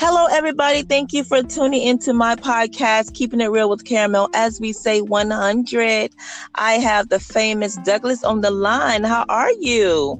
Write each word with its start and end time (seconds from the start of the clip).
Hello, 0.00 0.24
everybody. 0.30 0.80
Thank 0.80 1.12
you 1.12 1.22
for 1.24 1.42
tuning 1.42 1.82
into 1.82 2.14
my 2.14 2.34
podcast, 2.34 3.12
Keeping 3.12 3.42
It 3.42 3.48
Real 3.48 3.68
with 3.68 3.84
Caramel. 3.84 4.30
As 4.32 4.58
we 4.58 4.72
say 4.72 5.02
100, 5.02 6.10
I 6.54 6.72
have 6.72 7.10
the 7.10 7.20
famous 7.20 7.76
Douglas 7.84 8.24
on 8.24 8.40
the 8.40 8.50
line. 8.50 9.04
How 9.04 9.26
are 9.28 9.52
you? 9.60 10.18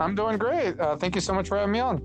I'm 0.00 0.14
doing 0.14 0.38
great. 0.38 0.80
Uh, 0.80 0.96
thank 0.96 1.14
you 1.14 1.20
so 1.20 1.34
much 1.34 1.46
for 1.46 1.58
having 1.58 1.72
me 1.72 1.78
on. 1.78 2.02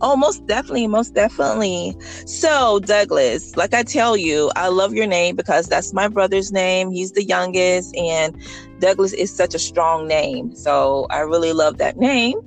Oh, 0.00 0.16
most 0.16 0.46
definitely, 0.46 0.86
most 0.86 1.14
definitely. 1.14 1.94
So, 2.24 2.80
Douglas, 2.80 3.54
like 3.58 3.74
I 3.74 3.82
tell 3.82 4.16
you, 4.16 4.50
I 4.56 4.68
love 4.68 4.94
your 4.94 5.06
name 5.06 5.36
because 5.36 5.68
that's 5.68 5.92
my 5.92 6.08
brother's 6.08 6.50
name. 6.50 6.90
He's 6.90 7.12
the 7.12 7.24
youngest, 7.24 7.94
and 7.94 8.34
Douglas 8.80 9.12
is 9.12 9.30
such 9.30 9.54
a 9.54 9.58
strong 9.58 10.08
name. 10.08 10.56
So, 10.56 11.08
I 11.10 11.18
really 11.18 11.52
love 11.52 11.76
that 11.76 11.98
name. 11.98 12.40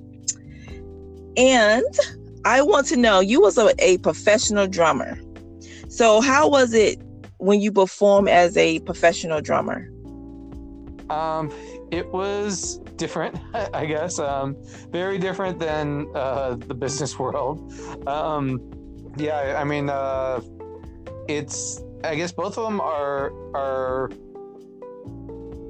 And 1.38 1.85
I 2.45 2.61
want 2.61 2.88
to 2.88 2.98
know 2.98 3.20
you 3.20 3.41
was 3.41 3.57
a, 3.57 3.73
a 3.79 3.98
professional 3.99 4.67
drummer. 4.67 5.20
So 5.89 6.21
how 6.21 6.48
was 6.48 6.73
it 6.73 7.02
when 7.38 7.62
you 7.62 7.71
perform 7.71 8.27
as 8.27 8.55
a 8.57 8.79
professional 8.81 9.41
drummer? 9.41 9.89
Um, 11.09 11.52
it 11.91 12.07
was 12.13 12.77
different, 12.95 13.38
I 13.73 13.85
guess. 13.85 14.20
Um, 14.20 14.55
very 14.91 15.17
different 15.17 15.59
than 15.59 16.07
uh, 16.15 16.55
the 16.55 16.73
business 16.73 17.17
world. 17.20 17.73
Um, 18.07 18.62
yeah, 19.17 19.57
I 19.59 19.63
mean, 19.63 19.90
uh, 19.90 20.41
it's. 21.27 21.81
I 22.01 22.15
guess 22.15 22.31
both 22.31 22.57
of 22.57 22.63
them 22.63 22.79
are 22.79 23.34
are 23.53 24.09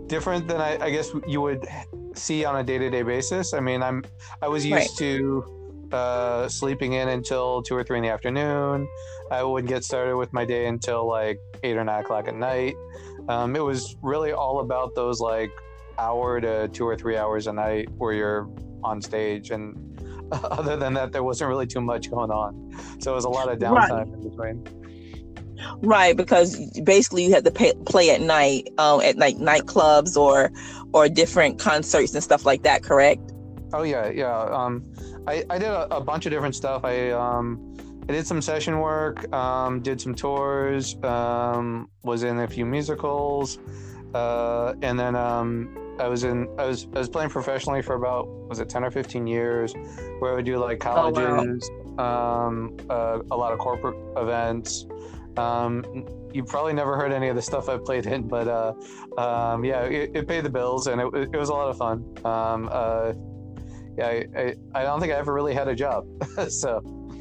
different 0.06 0.48
than 0.48 0.62
I, 0.62 0.78
I 0.80 0.90
guess 0.92 1.10
you 1.28 1.42
would 1.42 1.66
see 2.14 2.46
on 2.46 2.56
a 2.58 2.64
day 2.64 2.78
to 2.78 2.90
day 2.90 3.02
basis. 3.02 3.54
I 3.54 3.60
mean, 3.60 3.82
I'm 3.82 4.04
I 4.42 4.48
was 4.48 4.64
used 4.64 4.76
right. 4.76 4.98
to 4.98 5.59
uh, 5.92 6.48
sleeping 6.48 6.94
in 6.94 7.10
until 7.10 7.62
two 7.62 7.76
or 7.76 7.84
three 7.84 7.98
in 7.98 8.04
the 8.04 8.10
afternoon. 8.10 8.88
I 9.32 9.44
wouldn't 9.44 9.70
get 9.70 9.84
started 9.84 10.18
with 10.18 10.34
my 10.34 10.46
day 10.46 10.68
until 10.68 11.08
like 11.08 11.40
eight 11.64 11.78
or 11.78 11.84
nine 11.84 12.02
o'clock 12.02 12.28
at 12.28 12.36
night. 12.36 12.76
Um, 13.28 13.56
it 13.56 13.64
was 13.64 13.96
really 14.02 14.32
all 14.32 14.60
about 14.60 14.96
those 14.96 15.20
like 15.20 15.52
hour 15.98 16.42
to 16.42 16.68
two 16.70 16.88
or 16.88 16.96
three 16.96 17.18
hours 17.18 17.48
a 17.48 17.54
night 17.54 17.90
where 17.98 18.14
you're 18.14 18.50
on 18.84 19.02
stage. 19.02 19.52
And 19.52 19.76
other 20.32 20.78
than 20.78 20.94
that, 20.96 21.12
there 21.12 21.24
wasn't 21.24 21.50
really 21.50 21.68
too 21.68 21.82
much 21.82 22.10
going 22.10 22.32
on. 22.32 22.76
So 23.00 23.12
it 23.12 23.16
was 23.16 23.26
a 23.26 23.30
lot 23.30 23.52
of 23.52 23.60
downtime 23.60 23.90
right. 23.90 24.08
in 24.08 24.30
between. 24.30 24.80
Right, 25.82 26.16
because 26.16 26.58
basically 26.82 27.26
you 27.26 27.34
had 27.34 27.44
to 27.44 27.52
pay, 27.52 27.74
play 27.86 28.12
at 28.12 28.22
night, 28.22 28.70
um, 28.78 29.02
at 29.02 29.18
like 29.18 29.38
nightclubs 29.38 30.16
or 30.16 30.52
or 30.94 31.10
different 31.10 31.60
concerts 31.60 32.14
and 32.14 32.24
stuff 32.24 32.46
like 32.46 32.64
that. 32.64 32.82
Correct? 32.82 33.22
Oh 33.74 33.84
yeah, 33.84 34.10
yeah. 34.10 34.42
Um, 34.42 34.94
I, 35.28 35.44
I 35.50 35.58
did 35.58 35.70
a, 35.70 35.96
a 35.96 36.02
bunch 36.02 36.26
of 36.26 36.32
different 36.32 36.56
stuff. 36.56 36.84
I 36.84 37.12
um, 37.12 37.76
I 38.10 38.12
did 38.12 38.26
some 38.26 38.42
session 38.42 38.80
work, 38.80 39.32
um, 39.34 39.82
did 39.82 40.02
some 40.02 40.16
tours, 40.16 40.98
um, 41.04 41.90
was 42.04 42.24
in 42.24 42.40
a 42.40 42.48
few 42.48 42.66
musicals, 42.66 43.60
uh, 44.16 44.74
and 44.82 45.00
then 45.00 45.16
um, 45.16 45.96
I 46.00 46.08
was 46.08 46.24
in 46.24 46.48
I 46.58 46.66
was 46.66 46.88
I 46.96 47.00
was 47.00 47.10
playing 47.10 47.30
professionally 47.30 47.84
for 47.84 47.96
about 47.96 48.28
was 48.28 48.60
it 48.60 48.70
ten 48.70 48.84
or 48.84 48.90
fifteen 48.90 49.28
years, 49.28 49.74
where 50.20 50.32
I 50.32 50.36
would 50.36 50.46
do 50.46 50.58
like 50.58 50.80
colleges, 50.80 51.70
oh, 51.72 51.94
wow. 51.98 52.48
um, 52.48 52.78
uh, 52.90 53.20
a 53.30 53.38
lot 53.38 53.54
of 53.54 53.60
corporate 53.60 53.98
events. 54.18 54.88
Um, 55.38 55.84
you 56.34 56.44
probably 56.44 56.74
never 56.74 56.96
heard 56.96 57.12
any 57.12 57.28
of 57.28 57.36
the 57.36 57.42
stuff 57.42 57.70
I 57.70 57.78
played 57.78 58.06
in, 58.06 58.28
but 58.28 58.48
uh, 58.48 58.74
um, 59.20 59.64
yeah, 59.64 59.84
it, 59.84 60.12
it, 60.16 60.28
paid 60.28 60.44
the 60.44 60.50
bills 60.50 60.88
and 60.88 61.02
it, 61.02 61.30
it 61.34 61.38
was 61.38 61.50
a 61.50 61.54
lot 61.54 61.70
of 61.70 61.78
fun. 61.78 62.04
Yeah, 64.00 64.08
I, 64.08 64.26
I, 64.38 64.56
I 64.76 64.84
don't 64.84 65.02
think 65.02 65.12
I 65.12 65.18
ever 65.18 65.34
really 65.34 65.54
had 65.54 65.68
a 65.68 65.76
job. 65.76 66.06
so 66.50 66.80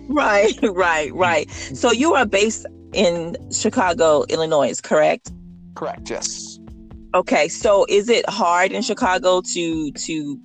right, 0.08 0.54
right, 0.62 1.12
right. 1.12 1.50
So 1.50 1.90
you 1.90 2.14
are 2.14 2.24
based 2.24 2.66
in 2.92 3.36
Chicago, 3.50 4.24
Illinois, 4.28 4.80
correct? 4.80 5.32
Correct. 5.74 6.08
Yes. 6.08 6.60
Okay. 7.14 7.48
So 7.48 7.84
is 7.88 8.08
it 8.08 8.28
hard 8.30 8.70
in 8.70 8.82
Chicago 8.82 9.40
to 9.40 9.90
to 9.90 10.40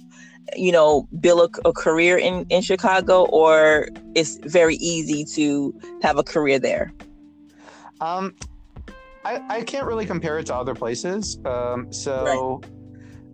you 0.56 0.72
know 0.72 1.08
build 1.20 1.56
a, 1.64 1.70
a 1.70 1.74
career 1.74 2.18
in 2.18 2.48
in 2.50 2.64
Chicago, 2.64 3.26
or 3.26 3.90
it's 4.16 4.38
very 4.38 4.78
easy 4.78 5.24
to 5.36 5.80
have 6.02 6.18
a 6.18 6.24
career 6.24 6.58
there? 6.58 6.92
Um, 8.02 8.34
I, 9.24 9.40
I 9.50 9.62
can't 9.62 9.86
really 9.86 10.08
compare 10.08 10.40
it 10.40 10.48
to 10.48 10.56
other 10.56 10.74
places. 10.74 11.38
Um, 11.46 11.94
so 11.94 12.60
right. 12.62 12.72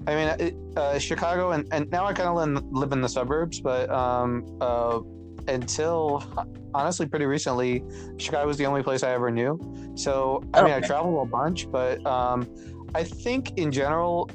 I 0.09 0.15
mean, 0.15 0.73
uh, 0.75 0.97
Chicago, 0.97 1.51
and, 1.51 1.67
and 1.71 1.89
now 1.91 2.05
I 2.05 2.13
kind 2.13 2.29
of 2.29 2.63
live 2.71 2.91
in 2.93 3.01
the 3.01 3.09
suburbs, 3.09 3.61
but 3.61 3.91
um, 3.91 4.57
uh, 4.59 5.01
until 5.47 6.23
honestly 6.73 7.05
pretty 7.05 7.25
recently, 7.25 7.83
Chicago 8.17 8.47
was 8.47 8.57
the 8.57 8.65
only 8.65 8.81
place 8.81 9.03
I 9.03 9.11
ever 9.11 9.29
knew. 9.29 9.59
So, 9.95 10.43
I 10.55 10.63
mean, 10.63 10.73
I 10.73 10.79
travel 10.79 11.21
a 11.21 11.25
bunch, 11.27 11.69
but 11.71 12.03
um, 12.07 12.47
I 12.95 13.03
think 13.03 13.57
in 13.59 13.71
general, 13.71 14.31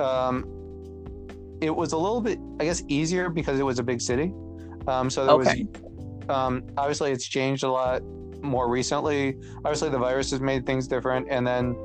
um, 0.00 0.44
it 1.60 1.70
was 1.70 1.92
a 1.92 1.96
little 1.96 2.20
bit, 2.20 2.40
I 2.58 2.64
guess, 2.64 2.82
easier 2.88 3.30
because 3.30 3.60
it 3.60 3.64
was 3.64 3.78
a 3.78 3.84
big 3.84 4.00
city. 4.00 4.32
Um, 4.88 5.08
so 5.08 5.24
there 5.24 5.34
okay. 5.36 5.66
was, 5.68 6.28
um, 6.30 6.64
obviously, 6.76 7.12
it's 7.12 7.26
changed 7.26 7.62
a 7.62 7.70
lot 7.70 8.02
more 8.42 8.68
recently. 8.68 9.36
Obviously, 9.58 9.88
the 9.88 9.98
virus 9.98 10.32
has 10.32 10.40
made 10.40 10.66
things 10.66 10.88
different, 10.88 11.28
and 11.30 11.46
then 11.46 11.76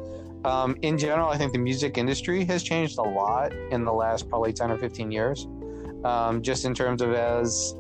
um, 0.47 0.77
in 0.81 0.97
general, 0.97 1.29
I 1.29 1.37
think 1.37 1.51
the 1.51 1.59
music 1.59 1.97
industry 1.97 2.45
has 2.45 2.63
changed 2.63 2.97
a 2.99 3.03
lot 3.03 3.53
in 3.71 3.83
the 3.83 3.91
last 3.91 4.29
probably 4.29 4.53
10 4.53 4.71
or 4.71 4.77
15 4.77 5.11
years, 5.11 5.45
um, 6.05 6.41
just 6.41 6.63
in 6.63 6.73
terms 6.73 7.01
of 7.01 7.13
as 7.13 7.75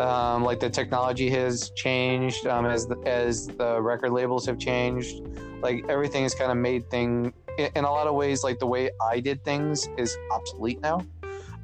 um, 0.00 0.42
like 0.42 0.58
the 0.58 0.68
technology 0.68 1.30
has 1.30 1.70
changed, 1.76 2.46
um, 2.48 2.66
as 2.66 2.86
the, 2.86 2.96
as 3.06 3.46
the 3.46 3.80
record 3.80 4.10
labels 4.10 4.44
have 4.46 4.58
changed, 4.58 5.24
like 5.60 5.84
everything 5.88 6.24
has 6.24 6.34
kind 6.34 6.50
of 6.50 6.56
made 6.56 6.90
thing 6.90 7.32
in 7.56 7.84
a 7.84 7.90
lot 7.90 8.08
of 8.08 8.14
ways. 8.14 8.42
Like 8.42 8.58
the 8.58 8.66
way 8.66 8.90
I 9.00 9.20
did 9.20 9.44
things 9.44 9.88
is 9.96 10.16
obsolete 10.32 10.80
now. 10.80 11.06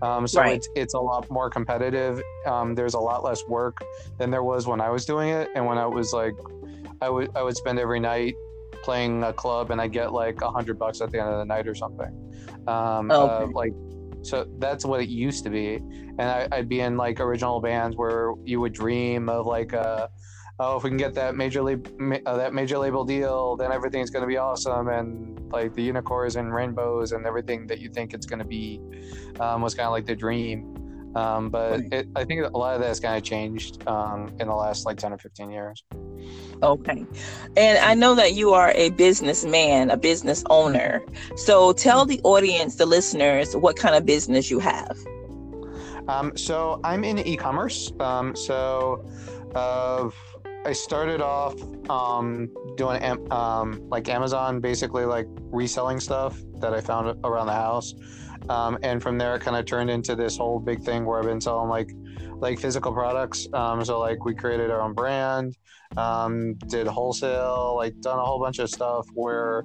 Um, 0.02 0.28
so 0.28 0.40
right. 0.40 0.56
it's 0.56 0.68
it's 0.76 0.94
a 0.94 1.00
lot 1.00 1.28
more 1.28 1.50
competitive. 1.50 2.22
Um, 2.46 2.76
there's 2.76 2.94
a 2.94 3.00
lot 3.00 3.24
less 3.24 3.44
work 3.48 3.78
than 4.18 4.30
there 4.30 4.44
was 4.44 4.68
when 4.68 4.80
I 4.80 4.90
was 4.90 5.04
doing 5.04 5.30
it, 5.30 5.48
and 5.56 5.66
when 5.66 5.78
I 5.78 5.86
was 5.86 6.12
like, 6.12 6.34
I 7.00 7.10
would 7.10 7.36
I 7.36 7.42
would 7.42 7.56
spend 7.56 7.80
every 7.80 7.98
night 7.98 8.36
playing 8.82 9.22
a 9.22 9.32
club 9.32 9.70
and 9.70 9.80
I 9.80 9.88
get 9.88 10.12
like 10.12 10.40
a 10.42 10.50
hundred 10.50 10.78
bucks 10.78 11.00
at 11.00 11.10
the 11.10 11.20
end 11.20 11.28
of 11.28 11.38
the 11.38 11.44
night 11.44 11.66
or 11.68 11.74
something. 11.74 12.12
Um, 12.66 13.10
oh, 13.10 13.28
okay. 13.28 13.44
uh, 13.44 13.46
like, 13.48 13.72
so 14.22 14.46
that's 14.58 14.84
what 14.84 15.00
it 15.00 15.08
used 15.08 15.44
to 15.44 15.50
be. 15.50 15.76
And 15.76 16.22
I, 16.22 16.48
would 16.56 16.68
be 16.68 16.80
in 16.80 16.96
like 16.96 17.20
original 17.20 17.60
bands 17.60 17.96
where 17.96 18.32
you 18.44 18.60
would 18.60 18.72
dream 18.72 19.28
of 19.28 19.46
like, 19.46 19.72
uh, 19.74 20.08
oh, 20.60 20.76
if 20.76 20.82
we 20.82 20.90
can 20.90 20.96
get 20.96 21.14
that 21.14 21.36
major 21.36 21.62
lab- 21.62 21.88
uh, 22.26 22.36
that 22.36 22.52
major 22.52 22.78
label 22.78 23.04
deal, 23.04 23.56
then 23.56 23.72
everything's 23.72 24.10
going 24.10 24.22
to 24.22 24.28
be 24.28 24.36
awesome. 24.36 24.88
And 24.88 25.50
like 25.52 25.74
the 25.74 25.82
unicorns 25.82 26.36
and 26.36 26.52
rainbows 26.52 27.12
and 27.12 27.26
everything 27.26 27.66
that 27.68 27.78
you 27.78 27.88
think 27.88 28.12
it's 28.12 28.26
going 28.26 28.40
to 28.40 28.44
be 28.44 28.80
um, 29.40 29.62
was 29.62 29.74
kind 29.74 29.86
of 29.86 29.92
like 29.92 30.06
the 30.06 30.16
dream. 30.16 30.74
Um, 31.14 31.48
but 31.48 31.80
it, 31.92 32.08
I 32.14 32.24
think 32.24 32.42
a 32.42 32.56
lot 32.56 32.74
of 32.74 32.80
that 32.80 32.88
has 32.88 33.00
kind 33.00 33.16
of 33.16 33.22
changed 33.22 33.86
um, 33.88 34.28
in 34.40 34.48
the 34.48 34.54
last 34.54 34.86
like 34.86 34.98
10 34.98 35.12
or 35.12 35.18
15 35.18 35.50
years. 35.50 35.84
Okay. 36.62 37.06
And 37.56 37.78
I 37.78 37.94
know 37.94 38.14
that 38.14 38.34
you 38.34 38.52
are 38.52 38.72
a 38.72 38.90
businessman, 38.90 39.90
a 39.90 39.96
business 39.96 40.44
owner. 40.50 41.02
So 41.36 41.72
tell 41.72 42.04
the 42.04 42.20
audience, 42.24 42.76
the 42.76 42.86
listeners, 42.86 43.56
what 43.56 43.76
kind 43.76 43.94
of 43.94 44.04
business 44.04 44.50
you 44.50 44.58
have. 44.58 44.96
Um, 46.08 46.36
so 46.36 46.80
I'm 46.84 47.04
in 47.04 47.18
e-commerce. 47.18 47.92
Um, 48.00 48.34
so 48.34 49.04
uh, 49.54 50.10
I 50.64 50.72
started 50.72 51.20
off 51.20 51.54
um, 51.88 52.50
doing 52.76 53.02
um, 53.32 53.80
like 53.88 54.08
Amazon, 54.08 54.60
basically 54.60 55.04
like 55.04 55.26
reselling 55.50 56.00
stuff 56.00 56.40
that 56.56 56.74
I 56.74 56.80
found 56.80 57.18
around 57.24 57.46
the 57.46 57.52
house. 57.52 57.94
Um, 58.48 58.78
and 58.82 59.02
from 59.02 59.18
there, 59.18 59.36
it 59.36 59.40
kind 59.40 59.56
of 59.56 59.66
turned 59.66 59.90
into 59.90 60.14
this 60.14 60.36
whole 60.36 60.58
big 60.58 60.82
thing 60.82 61.04
where 61.04 61.18
I've 61.18 61.26
been 61.26 61.40
selling 61.40 61.68
like 61.68 61.90
like 62.40 62.58
physical 62.58 62.92
products. 62.92 63.48
Um, 63.52 63.84
so 63.84 63.98
like 63.98 64.24
we 64.24 64.34
created 64.34 64.70
our 64.70 64.80
own 64.80 64.94
brand, 64.94 65.56
um, 65.96 66.54
did 66.68 66.86
wholesale, 66.86 67.74
like 67.76 68.00
done 68.00 68.18
a 68.18 68.22
whole 68.22 68.38
bunch 68.38 68.58
of 68.58 68.70
stuff 68.70 69.06
where 69.14 69.64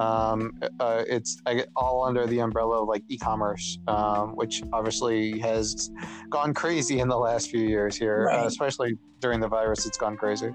um, 0.00 0.58
uh, 0.78 1.02
it's 1.08 1.40
all 1.76 2.04
under 2.04 2.26
the 2.26 2.40
umbrella 2.40 2.82
of 2.82 2.88
like 2.88 3.02
e-commerce, 3.08 3.78
um, 3.88 4.30
which 4.36 4.62
obviously 4.72 5.38
has 5.40 5.90
gone 6.28 6.54
crazy 6.54 7.00
in 7.00 7.08
the 7.08 7.18
last 7.18 7.50
few 7.50 7.66
years 7.66 7.96
here, 7.96 8.26
right. 8.26 8.44
uh, 8.44 8.46
especially 8.46 8.96
during 9.20 9.40
the 9.40 9.48
virus. 9.48 9.86
It's 9.86 9.98
gone 9.98 10.16
crazy. 10.16 10.50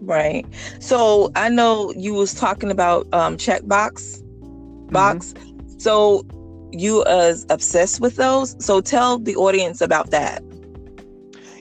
Right. 0.00 0.46
So 0.78 1.32
I 1.34 1.48
know 1.48 1.92
you 1.96 2.14
was 2.14 2.34
talking 2.34 2.70
about 2.70 3.12
um, 3.12 3.36
checkbox 3.36 4.22
box. 4.92 5.32
Mm-hmm. 5.32 5.55
So 5.78 6.24
you 6.72 7.04
as 7.04 7.46
obsessed 7.50 8.00
with 8.00 8.16
those. 8.16 8.56
So 8.64 8.80
tell 8.80 9.18
the 9.18 9.36
audience 9.36 9.80
about 9.80 10.10
that. 10.10 10.42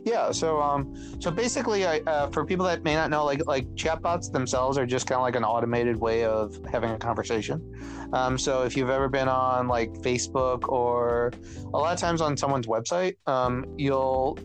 Yeah. 0.03 0.31
So 0.31 0.61
um, 0.61 0.93
so 1.19 1.31
basically, 1.31 1.85
I, 1.85 1.97
uh, 2.05 2.29
for 2.29 2.45
people 2.45 2.65
that 2.67 2.83
may 2.83 2.93
not 2.93 3.09
know, 3.09 3.25
like 3.25 3.45
like 3.47 3.67
chatbots 3.75 4.31
themselves 4.31 4.77
are 4.77 4.85
just 4.85 5.07
kind 5.07 5.17
of 5.17 5.23
like 5.23 5.35
an 5.35 5.43
automated 5.43 5.97
way 5.97 6.25
of 6.25 6.59
having 6.71 6.91
a 6.91 6.97
conversation. 6.97 7.59
Um, 8.13 8.37
so 8.37 8.63
if 8.63 8.77
you've 8.77 8.91
ever 8.91 9.09
been 9.09 9.27
on 9.27 9.67
like 9.67 9.93
Facebook 9.93 10.69
or 10.69 11.33
a 11.73 11.77
lot 11.77 11.91
of 11.93 11.99
times 11.99 12.21
on 12.21 12.37
someone's 12.37 12.67
website, 12.67 13.15
um, 13.25 13.65
you'll 13.77 14.37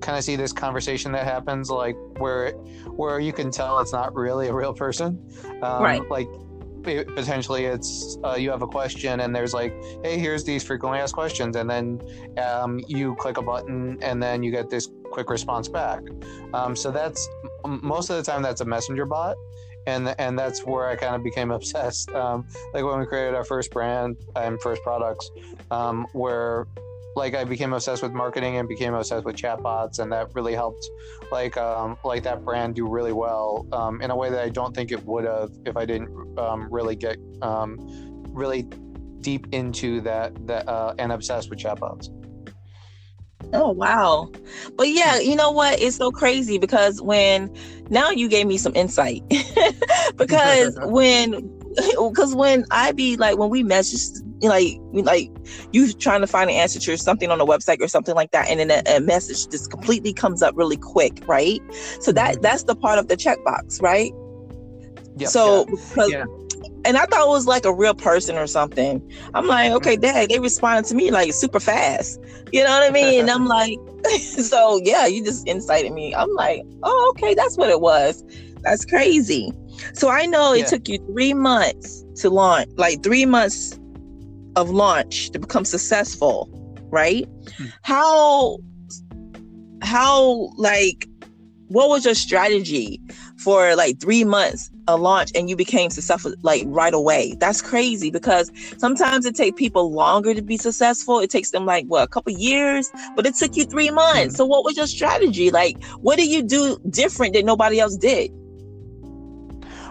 kind 0.00 0.18
of 0.18 0.24
see 0.24 0.36
this 0.36 0.52
conversation 0.52 1.12
that 1.12 1.24
happens 1.24 1.70
like 1.70 1.96
where 2.18 2.52
where 2.96 3.20
you 3.20 3.32
can 3.32 3.50
tell 3.50 3.78
it's 3.78 3.92
not 3.92 4.14
really 4.14 4.48
a 4.48 4.52
real 4.52 4.74
person 4.74 5.16
um, 5.62 5.82
Right. 5.82 6.02
like 6.10 6.28
potentially 6.82 7.64
it's 7.64 8.18
uh, 8.24 8.34
you 8.34 8.50
have 8.50 8.62
a 8.62 8.66
question 8.66 9.20
and 9.20 9.34
there's 9.34 9.54
like 9.54 9.72
hey 10.02 10.18
here's 10.18 10.44
these 10.44 10.62
frequently 10.62 10.98
asked 10.98 11.14
questions 11.14 11.56
and 11.56 11.68
then 11.68 12.00
um, 12.38 12.80
you 12.86 13.14
click 13.16 13.36
a 13.38 13.42
button 13.42 13.98
and 14.02 14.22
then 14.22 14.42
you 14.42 14.50
get 14.50 14.68
this 14.70 14.90
quick 15.10 15.30
response 15.30 15.68
back 15.68 16.02
um, 16.54 16.74
so 16.74 16.90
that's 16.90 17.28
most 17.64 18.10
of 18.10 18.16
the 18.16 18.22
time 18.22 18.42
that's 18.42 18.60
a 18.60 18.64
messenger 18.64 19.06
bot 19.06 19.36
and 19.86 20.14
and 20.18 20.38
that's 20.38 20.64
where 20.64 20.88
I 20.88 20.96
kind 20.96 21.14
of 21.14 21.22
became 21.22 21.50
obsessed. 21.58 22.10
Um, 22.12 22.46
like 22.72 22.84
when 22.84 22.98
we 22.98 23.06
created 23.06 23.34
our 23.34 23.44
first 23.44 23.70
brand 23.70 24.16
and 24.36 24.60
first 24.60 24.82
products, 24.82 25.30
um, 25.70 26.06
where 26.12 26.66
like 27.14 27.34
I 27.34 27.44
became 27.44 27.72
obsessed 27.72 28.02
with 28.02 28.12
marketing 28.12 28.56
and 28.56 28.68
became 28.68 28.94
obsessed 28.94 29.24
with 29.24 29.36
chatbots, 29.36 29.98
and 29.98 30.10
that 30.12 30.34
really 30.34 30.54
helped 30.54 30.88
like 31.30 31.56
um, 31.56 31.96
like 32.04 32.22
that 32.24 32.44
brand 32.44 32.74
do 32.74 32.88
really 32.88 33.12
well 33.12 33.66
um, 33.72 34.00
in 34.00 34.10
a 34.10 34.16
way 34.16 34.30
that 34.30 34.42
I 34.42 34.48
don't 34.48 34.74
think 34.74 34.92
it 34.92 35.04
would 35.04 35.24
have 35.24 35.50
if 35.66 35.76
I 35.76 35.84
didn't 35.84 36.38
um, 36.38 36.68
really 36.70 36.96
get 36.96 37.18
um, 37.42 37.76
really 38.30 38.68
deep 39.20 39.46
into 39.52 40.00
that 40.02 40.46
that 40.46 40.68
uh, 40.68 40.94
and 40.98 41.12
obsessed 41.12 41.50
with 41.50 41.58
chatbots. 41.58 42.08
Oh 43.52 43.70
wow. 43.70 44.30
But 44.76 44.88
yeah, 44.88 45.18
you 45.18 45.36
know 45.36 45.50
what? 45.50 45.80
It's 45.80 45.96
so 45.96 46.10
crazy 46.10 46.58
because 46.58 47.02
when 47.02 47.54
now 47.90 48.10
you 48.10 48.28
gave 48.28 48.46
me 48.46 48.56
some 48.56 48.74
insight. 48.74 49.22
because 50.16 50.78
when 50.84 51.32
because 52.08 52.34
when 52.34 52.64
I 52.70 52.92
be 52.92 53.16
like 53.16 53.38
when 53.38 53.50
we 53.50 53.62
message 53.62 54.21
like 54.48 54.78
like 54.92 55.30
you 55.72 55.92
trying 55.92 56.20
to 56.20 56.26
find 56.26 56.50
an 56.50 56.56
answer 56.56 56.78
to 56.80 56.96
something 56.96 57.30
on 57.30 57.40
a 57.40 57.46
website 57.46 57.80
or 57.80 57.88
something 57.88 58.14
like 58.14 58.30
that 58.32 58.48
and 58.48 58.60
then 58.60 58.70
a, 58.70 58.96
a 58.96 59.00
message 59.00 59.48
just 59.48 59.70
completely 59.70 60.12
comes 60.12 60.42
up 60.42 60.56
really 60.56 60.76
quick, 60.76 61.22
right? 61.26 61.60
So 62.00 62.12
that 62.12 62.34
mm-hmm. 62.34 62.42
that's 62.42 62.64
the 62.64 62.74
part 62.74 62.98
of 62.98 63.08
the 63.08 63.16
checkbox, 63.16 63.80
right? 63.82 64.12
Yep, 65.16 65.28
so 65.28 65.66
because 65.66 66.10
Yeah. 66.10 66.24
and 66.84 66.96
I 66.96 67.06
thought 67.06 67.26
it 67.26 67.28
was 67.28 67.46
like 67.46 67.64
a 67.64 67.72
real 67.72 67.94
person 67.94 68.36
or 68.36 68.46
something. 68.46 69.02
I'm 69.34 69.46
like, 69.46 69.66
mm-hmm. 69.68 69.76
okay, 69.76 69.96
dad, 69.96 70.30
they 70.30 70.38
responded 70.38 70.88
to 70.88 70.94
me 70.94 71.10
like 71.10 71.32
super 71.32 71.60
fast. 71.60 72.20
You 72.52 72.64
know 72.64 72.70
what 72.70 72.88
I 72.88 72.90
mean? 72.90 73.20
And 73.20 73.30
I'm 73.30 73.46
like, 73.46 73.78
so 74.20 74.80
yeah, 74.82 75.06
you 75.06 75.24
just 75.24 75.46
incited 75.46 75.92
me. 75.92 76.14
I'm 76.14 76.32
like, 76.34 76.62
oh, 76.82 77.14
okay, 77.16 77.34
that's 77.34 77.56
what 77.56 77.70
it 77.70 77.80
was. 77.80 78.24
That's 78.62 78.84
crazy. 78.84 79.52
So 79.94 80.08
I 80.08 80.26
know 80.26 80.52
it 80.52 80.60
Yeah. 80.60 80.66
took 80.66 80.88
you 80.88 80.98
three 81.06 81.34
months 81.34 82.04
to 82.16 82.30
launch, 82.30 82.70
like 82.76 83.02
three 83.02 83.26
months 83.26 83.78
of 84.56 84.70
launch 84.70 85.30
to 85.30 85.38
become 85.38 85.64
successful, 85.64 86.48
right? 86.90 87.28
Hmm. 87.56 87.66
How 87.82 88.58
how 89.82 90.50
like 90.56 91.08
what 91.68 91.88
was 91.88 92.04
your 92.04 92.14
strategy 92.14 93.00
for 93.38 93.74
like 93.74 93.98
three 94.00 94.24
months 94.24 94.70
a 94.88 94.96
launch 94.96 95.30
and 95.34 95.48
you 95.48 95.56
became 95.56 95.90
successful 95.90 96.34
like 96.42 96.62
right 96.66 96.94
away 96.94 97.34
that's 97.40 97.62
crazy 97.62 98.10
because 98.10 98.50
sometimes 98.78 99.24
it 99.26 99.34
takes 99.34 99.58
people 99.58 99.90
longer 99.92 100.34
to 100.34 100.42
be 100.42 100.56
successful 100.56 101.18
it 101.18 101.30
takes 101.30 101.50
them 101.50 101.64
like 101.66 101.84
what 101.86 102.02
a 102.02 102.06
couple 102.06 102.32
years 102.32 102.90
but 103.16 103.26
it 103.26 103.34
took 103.34 103.56
you 103.56 103.64
three 103.64 103.90
months 103.90 104.34
Mhm. 104.34 104.36
so 104.36 104.46
what 104.46 104.64
was 104.64 104.76
your 104.76 104.86
strategy 104.86 105.50
like 105.50 105.82
what 106.00 106.16
did 106.16 106.28
you 106.28 106.42
do 106.42 106.78
different 106.90 107.34
that 107.34 107.44
nobody 107.44 107.80
else 107.80 107.96
did 107.96 108.30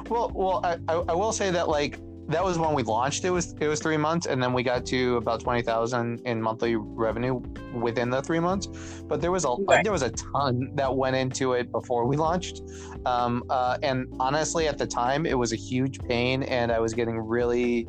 Well, 0.09 0.31
well, 0.35 0.61
I, 0.63 0.93
I 0.93 1.13
will 1.13 1.31
say 1.31 1.51
that 1.51 1.69
like 1.69 1.99
that 2.31 2.43
was 2.43 2.57
when 2.57 2.73
we 2.73 2.83
launched. 2.83 3.25
It 3.25 3.29
was 3.29 3.53
it 3.59 3.67
was 3.67 3.79
three 3.79 3.97
months, 3.97 4.27
and 4.27 4.41
then 4.41 4.53
we 4.53 4.63
got 4.63 4.85
to 4.87 5.17
about 5.17 5.41
twenty 5.41 5.61
thousand 5.61 6.21
in 6.25 6.41
monthly 6.41 6.75
revenue 6.75 7.35
within 7.73 8.09
the 8.09 8.21
three 8.21 8.39
months. 8.39 8.67
But 9.07 9.21
there 9.21 9.31
was 9.31 9.45
a 9.45 9.49
Right. 9.49 9.83
there 9.83 9.91
was 9.91 10.01
a 10.01 10.09
ton 10.11 10.71
that 10.75 10.95
went 10.95 11.15
into 11.15 11.53
it 11.53 11.71
before 11.71 12.05
we 12.05 12.17
launched, 12.17 12.61
um, 13.05 13.43
uh, 13.49 13.77
and 13.83 14.07
honestly, 14.19 14.67
at 14.67 14.77
the 14.77 14.87
time, 14.87 15.25
it 15.25 15.37
was 15.37 15.51
a 15.53 15.55
huge 15.55 15.99
pain, 15.99 16.43
and 16.43 16.71
I 16.71 16.79
was 16.79 16.93
getting 16.93 17.17
really 17.17 17.87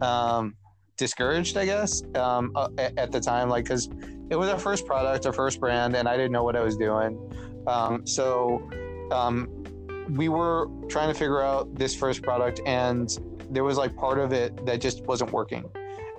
um, 0.00 0.54
discouraged. 0.96 1.56
I 1.56 1.64
guess 1.64 2.02
um, 2.14 2.52
uh, 2.54 2.68
at, 2.78 2.98
at 2.98 3.12
the 3.12 3.20
time, 3.20 3.48
like 3.48 3.64
because 3.64 3.88
it 4.30 4.36
was 4.36 4.48
our 4.48 4.58
first 4.58 4.86
product, 4.86 5.26
our 5.26 5.32
first 5.32 5.60
brand, 5.60 5.96
and 5.96 6.08
I 6.08 6.16
didn't 6.16 6.32
know 6.32 6.44
what 6.44 6.56
I 6.56 6.60
was 6.60 6.76
doing. 6.76 7.18
Um, 7.66 8.06
so 8.06 8.68
um, 9.10 9.48
we 10.10 10.28
were 10.28 10.68
trying 10.88 11.08
to 11.08 11.14
figure 11.14 11.42
out 11.42 11.74
this 11.74 11.94
first 11.94 12.22
product 12.22 12.60
and 12.66 13.16
there 13.50 13.64
was 13.64 13.78
like 13.78 13.96
part 13.96 14.18
of 14.18 14.32
it 14.32 14.64
that 14.66 14.80
just 14.80 15.04
wasn't 15.04 15.32
working. 15.32 15.64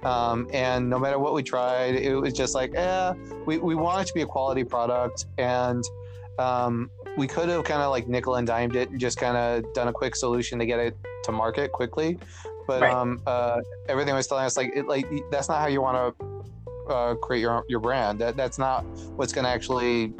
Um, 0.03 0.47
and 0.53 0.89
no 0.89 0.97
matter 0.97 1.19
what 1.19 1.33
we 1.33 1.43
tried 1.43 1.95
it 1.95 2.15
was 2.15 2.31
just 2.31 2.55
like 2.55 2.73
eh, 2.73 3.13
we, 3.45 3.57
we 3.57 3.75
want 3.75 4.01
it 4.01 4.07
to 4.07 4.13
be 4.13 4.21
a 4.21 4.25
quality 4.25 4.63
product 4.63 5.25
and 5.37 5.83
um, 6.39 6.89
we 7.17 7.27
could 7.27 7.49
have 7.49 7.65
kind 7.65 7.81
of 7.81 7.91
like 7.91 8.07
nickel 8.07 8.35
and 8.35 8.47
dimed 8.47 8.77
it 8.77 8.89
and 8.89 8.99
just 8.99 9.17
kind 9.17 9.35
of 9.35 9.73
done 9.73 9.89
a 9.89 9.93
quick 9.93 10.15
solution 10.15 10.57
to 10.59 10.65
get 10.65 10.79
it 10.79 10.97
to 11.25 11.33
market 11.33 11.73
quickly. 11.73 12.17
But 12.65 12.81
Right. 12.81 12.93
um, 12.93 13.21
uh, 13.27 13.59
everything 13.89 14.15
was 14.15 14.27
telling 14.27 14.45
us 14.45 14.55
like 14.55 14.71
it, 14.73 14.87
like 14.87 15.05
that's 15.31 15.49
not 15.49 15.59
how 15.59 15.67
you 15.67 15.81
want 15.81 16.15
to 16.17 16.93
uh, 16.93 17.15
create 17.15 17.41
your 17.41 17.65
your 17.67 17.81
brand. 17.81 18.19
That 18.19 18.37
that's 18.37 18.57
not 18.57 18.85
what's 19.17 19.33
going 19.33 19.43
to 19.43 19.51
actually 19.51 20.13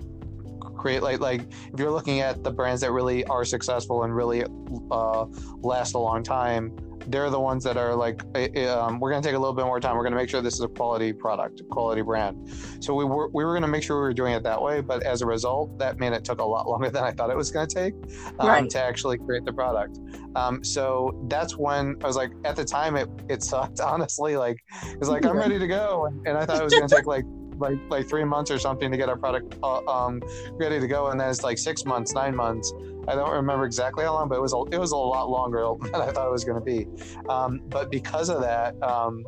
create 0.78 1.04
like 1.04 1.20
like 1.20 1.42
if 1.74 1.80
you're 1.80 1.92
looking 1.92 2.20
at 2.20 2.44
the 2.44 2.52
brands 2.52 2.82
that 2.82 2.92
really 2.92 3.24
are 3.26 3.46
successful 3.46 4.04
and 4.04 4.16
really 4.16 4.44
uh, 4.92 5.26
last 5.62 5.94
a 5.94 6.00
long 6.00 6.24
time 6.24 6.76
they're 7.08 7.30
the 7.30 7.40
ones 7.40 7.64
that 7.64 7.78
are 7.78 7.96
like 7.96 8.22
eh, 8.36 8.50
eh, 8.56 8.68
um, 8.68 9.00
we're 9.00 9.12
going 9.12 9.22
to 9.22 9.28
take 9.28 9.36
a 9.36 9.40
little 9.40 9.54
bit 9.54 9.66
more 9.66 9.80
time. 9.80 9.96
We're 9.96 10.04
going 10.04 10.14
to 10.14 10.18
make 10.18 10.30
sure 10.30 10.42
this 10.42 10.56
is 10.56 10.62
a 10.62 10.68
quality 10.68 11.14
product 11.14 11.60
a 11.62 11.64
quality 11.64 12.02
brand. 12.02 12.52
So 12.80 12.94
we 12.94 13.06
were 13.06 13.30
we 13.30 13.44
were 13.46 13.54
going 13.54 13.62
to 13.62 13.68
make 13.68 13.84
sure 13.84 13.98
we 13.98 14.04
were 14.04 14.14
doing 14.14 14.34
it 14.34 14.44
that 14.44 14.62
way 14.62 14.82
but 14.82 15.04
as 15.04 15.22
a 15.22 15.26
result 15.26 15.78
that 15.80 15.98
meant 16.00 16.16
it 16.16 16.24
took 16.24 16.40
a 16.40 16.44
lot 16.44 16.68
longer 16.72 16.90
than 16.90 17.04
i 17.04 17.12
thought 17.12 17.30
it 17.30 17.38
was 17.38 17.52
going 17.52 17.68
to 17.68 17.74
take 17.76 17.94
um, 18.40 18.48
Right. 18.48 18.70
to 18.70 18.82
actually 18.82 19.18
create 19.18 19.46
the 19.46 19.54
product. 19.54 20.00
Um, 20.36 20.64
so 20.64 21.20
that's 21.28 21.58
when 21.58 21.96
i 22.04 22.08
was 22.08 22.16
like 22.16 22.32
at 22.46 22.56
the 22.56 22.66
time 22.66 22.96
it, 22.96 23.10
it 23.30 23.44
sucked 23.44 23.80
honestly. 23.92 24.38
Like 24.38 24.58
it's 24.84 25.10
like 25.10 25.26
i'm 25.26 25.38
ready 25.38 25.60
to 25.60 25.68
go. 25.68 26.06
And, 26.06 26.28
and 26.28 26.38
i 26.38 26.46
thought 26.46 26.62
it 26.62 26.64
was 26.64 26.74
going 26.74 26.88
to 26.88 26.96
take 26.96 27.06
like 27.06 27.26
like 27.58 27.78
like 27.90 28.08
three 28.08 28.24
months 28.24 28.52
or 28.52 28.58
something 28.58 28.90
to 28.90 28.98
get 28.98 29.10
our 29.10 29.18
product 29.18 29.56
uh, 29.64 29.86
um, 29.86 30.22
ready 30.54 30.80
to 30.80 30.88
go. 30.88 31.08
And 31.08 31.20
then 31.20 31.30
it's 31.30 31.44
like 31.44 31.58
six 31.58 31.84
months 31.86 32.14
nine 32.14 32.36
months 32.36 32.72
i 33.10 33.16
don't 33.16 33.32
remember 33.32 33.66
exactly 33.66 34.04
how 34.04 34.14
long 34.14 34.30
but 34.30 34.36
it 34.36 34.42
was 34.42 34.54
a, 34.54 34.62
it 34.72 34.80
was 34.80 34.92
a 34.92 34.98
lot 34.98 35.30
longer 35.30 35.68
than 35.82 35.96
i 35.96 36.12
thought 36.12 36.28
it 36.28 36.32
was 36.32 36.44
going 36.46 36.58
to 36.58 36.64
be 36.64 36.88
um, 37.30 37.60
but 37.68 37.90
because 37.92 38.30
of 38.30 38.42
that 38.42 38.82
um, 38.84 39.26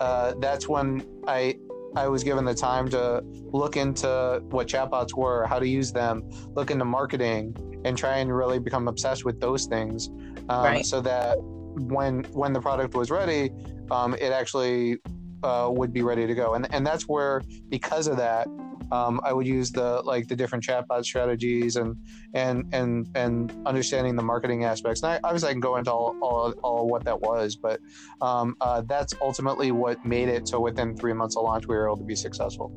uh, 0.00 0.34
that's 0.38 0.68
when 0.68 1.04
i 1.26 1.54
i 1.96 2.06
was 2.08 2.22
given 2.22 2.44
the 2.44 2.54
time 2.54 2.88
to 2.88 3.22
look 3.52 3.76
into 3.76 4.42
what 4.50 4.66
chatbots 4.68 5.14
were 5.16 5.46
how 5.46 5.58
to 5.58 5.68
use 5.68 5.92
them 5.92 6.22
look 6.54 6.70
into 6.70 6.84
marketing 6.84 7.54
and 7.84 7.98
try 7.98 8.18
and 8.18 8.34
really 8.34 8.58
become 8.58 8.86
obsessed 8.88 9.24
with 9.24 9.40
those 9.40 9.66
things 9.66 10.08
um, 10.48 10.64
Right. 10.64 10.86
so 10.86 11.00
that 11.00 11.36
when 11.40 12.24
when 12.32 12.52
the 12.52 12.60
product 12.60 12.94
was 12.94 13.10
ready 13.10 13.50
um, 13.90 14.14
it 14.14 14.32
actually 14.32 14.98
uh, 15.42 15.68
would 15.72 15.92
be 15.92 16.02
ready 16.02 16.26
to 16.26 16.34
go 16.34 16.54
and 16.54 16.72
and 16.72 16.86
that's 16.86 17.08
where 17.08 17.42
because 17.68 18.06
of 18.06 18.16
that 18.16 18.46
um, 18.90 19.20
I 19.24 19.32
would 19.32 19.46
use 19.46 19.70
the 19.70 20.02
like 20.02 20.28
the 20.28 20.36
different 20.36 20.64
chatbot 20.64 21.04
strategies 21.04 21.76
and 21.76 21.96
and 22.34 22.64
and 22.72 23.08
and 23.14 23.52
understanding 23.66 24.16
the 24.16 24.22
marketing 24.22 24.64
aspects. 24.64 25.02
And 25.02 25.12
I, 25.12 25.20
obviously, 25.24 25.50
I 25.50 25.52
can 25.52 25.60
go 25.60 25.76
into 25.76 25.92
all, 25.92 26.16
all, 26.20 26.52
all 26.62 26.88
what 26.88 27.04
that 27.04 27.20
was, 27.20 27.56
but 27.56 27.80
um, 28.20 28.56
uh, 28.60 28.82
that's 28.82 29.14
ultimately 29.20 29.70
what 29.72 30.04
made 30.04 30.28
it 30.28 30.48
so 30.48 30.60
within 30.60 30.96
three 30.96 31.12
months 31.12 31.36
of 31.36 31.44
launch 31.44 31.66
we 31.68 31.74
were 31.76 31.86
able 31.86 31.98
to 31.98 32.04
be 32.04 32.16
successful. 32.16 32.72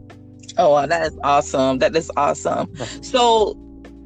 oh 0.58 0.72
wow, 0.72 0.86
that 0.86 1.08
is 1.08 1.18
awesome 1.24 1.80
that 1.80 1.96
is 1.96 2.12
awesome 2.18 2.72
so 3.02 3.54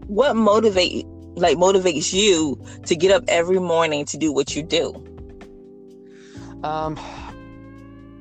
what 0.07 0.35
motivate 0.35 1.05
like 1.35 1.57
motivates 1.57 2.13
you 2.13 2.61
to 2.85 2.95
get 2.95 3.11
up 3.11 3.23
every 3.27 3.59
morning 3.59 4.05
to 4.05 4.17
do 4.17 4.33
what 4.33 4.55
you 4.55 4.63
do 4.63 4.93
Um, 6.63 6.97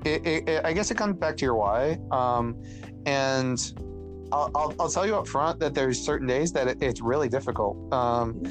it, 0.04 0.26
it, 0.26 0.48
it- 0.48 0.64
I 0.64 0.72
guess 0.72 0.90
it 0.90 0.96
comes 0.96 1.16
back 1.16 1.36
to 1.38 1.44
your 1.44 1.54
why. 1.54 1.98
Um, 2.10 2.62
and 3.06 3.58
I'll, 4.32 4.50
I'll, 4.54 4.74
I'll 4.80 4.88
tell 4.90 5.06
you 5.06 5.16
up 5.16 5.26
front 5.26 5.58
that 5.60 5.74
there's 5.74 5.98
certain 5.98 6.26
days 6.26 6.52
that 6.52 6.68
it, 6.68 6.82
it's 6.82 7.00
really 7.00 7.28
difficult. 7.28 7.92
Um, 7.92 8.42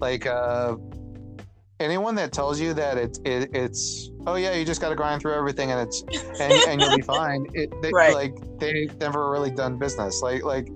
like 0.00 0.26
uh, 0.26 0.76
anyone 1.80 2.14
that 2.14 2.32
tells 2.32 2.60
you 2.60 2.72
that 2.74 2.96
it's 2.98 3.18
it, 3.24 3.50
it's 3.54 4.10
oh 4.26 4.36
yeah 4.36 4.54
you 4.54 4.64
just 4.64 4.80
got 4.80 4.90
to 4.90 4.94
grind 4.94 5.20
through 5.20 5.34
everything 5.34 5.70
and 5.72 5.80
it's 5.80 6.02
and, 6.40 6.52
and 6.68 6.80
you'll 6.80 6.96
be 6.96 7.02
fine. 7.16 7.46
It, 7.54 7.70
they, 7.82 7.90
Right. 7.92 8.14
Like 8.14 8.34
they've 8.58 8.96
never 9.00 9.30
really 9.30 9.50
done 9.50 9.76
business. 9.78 10.22
Like 10.22 10.44
like 10.44 10.68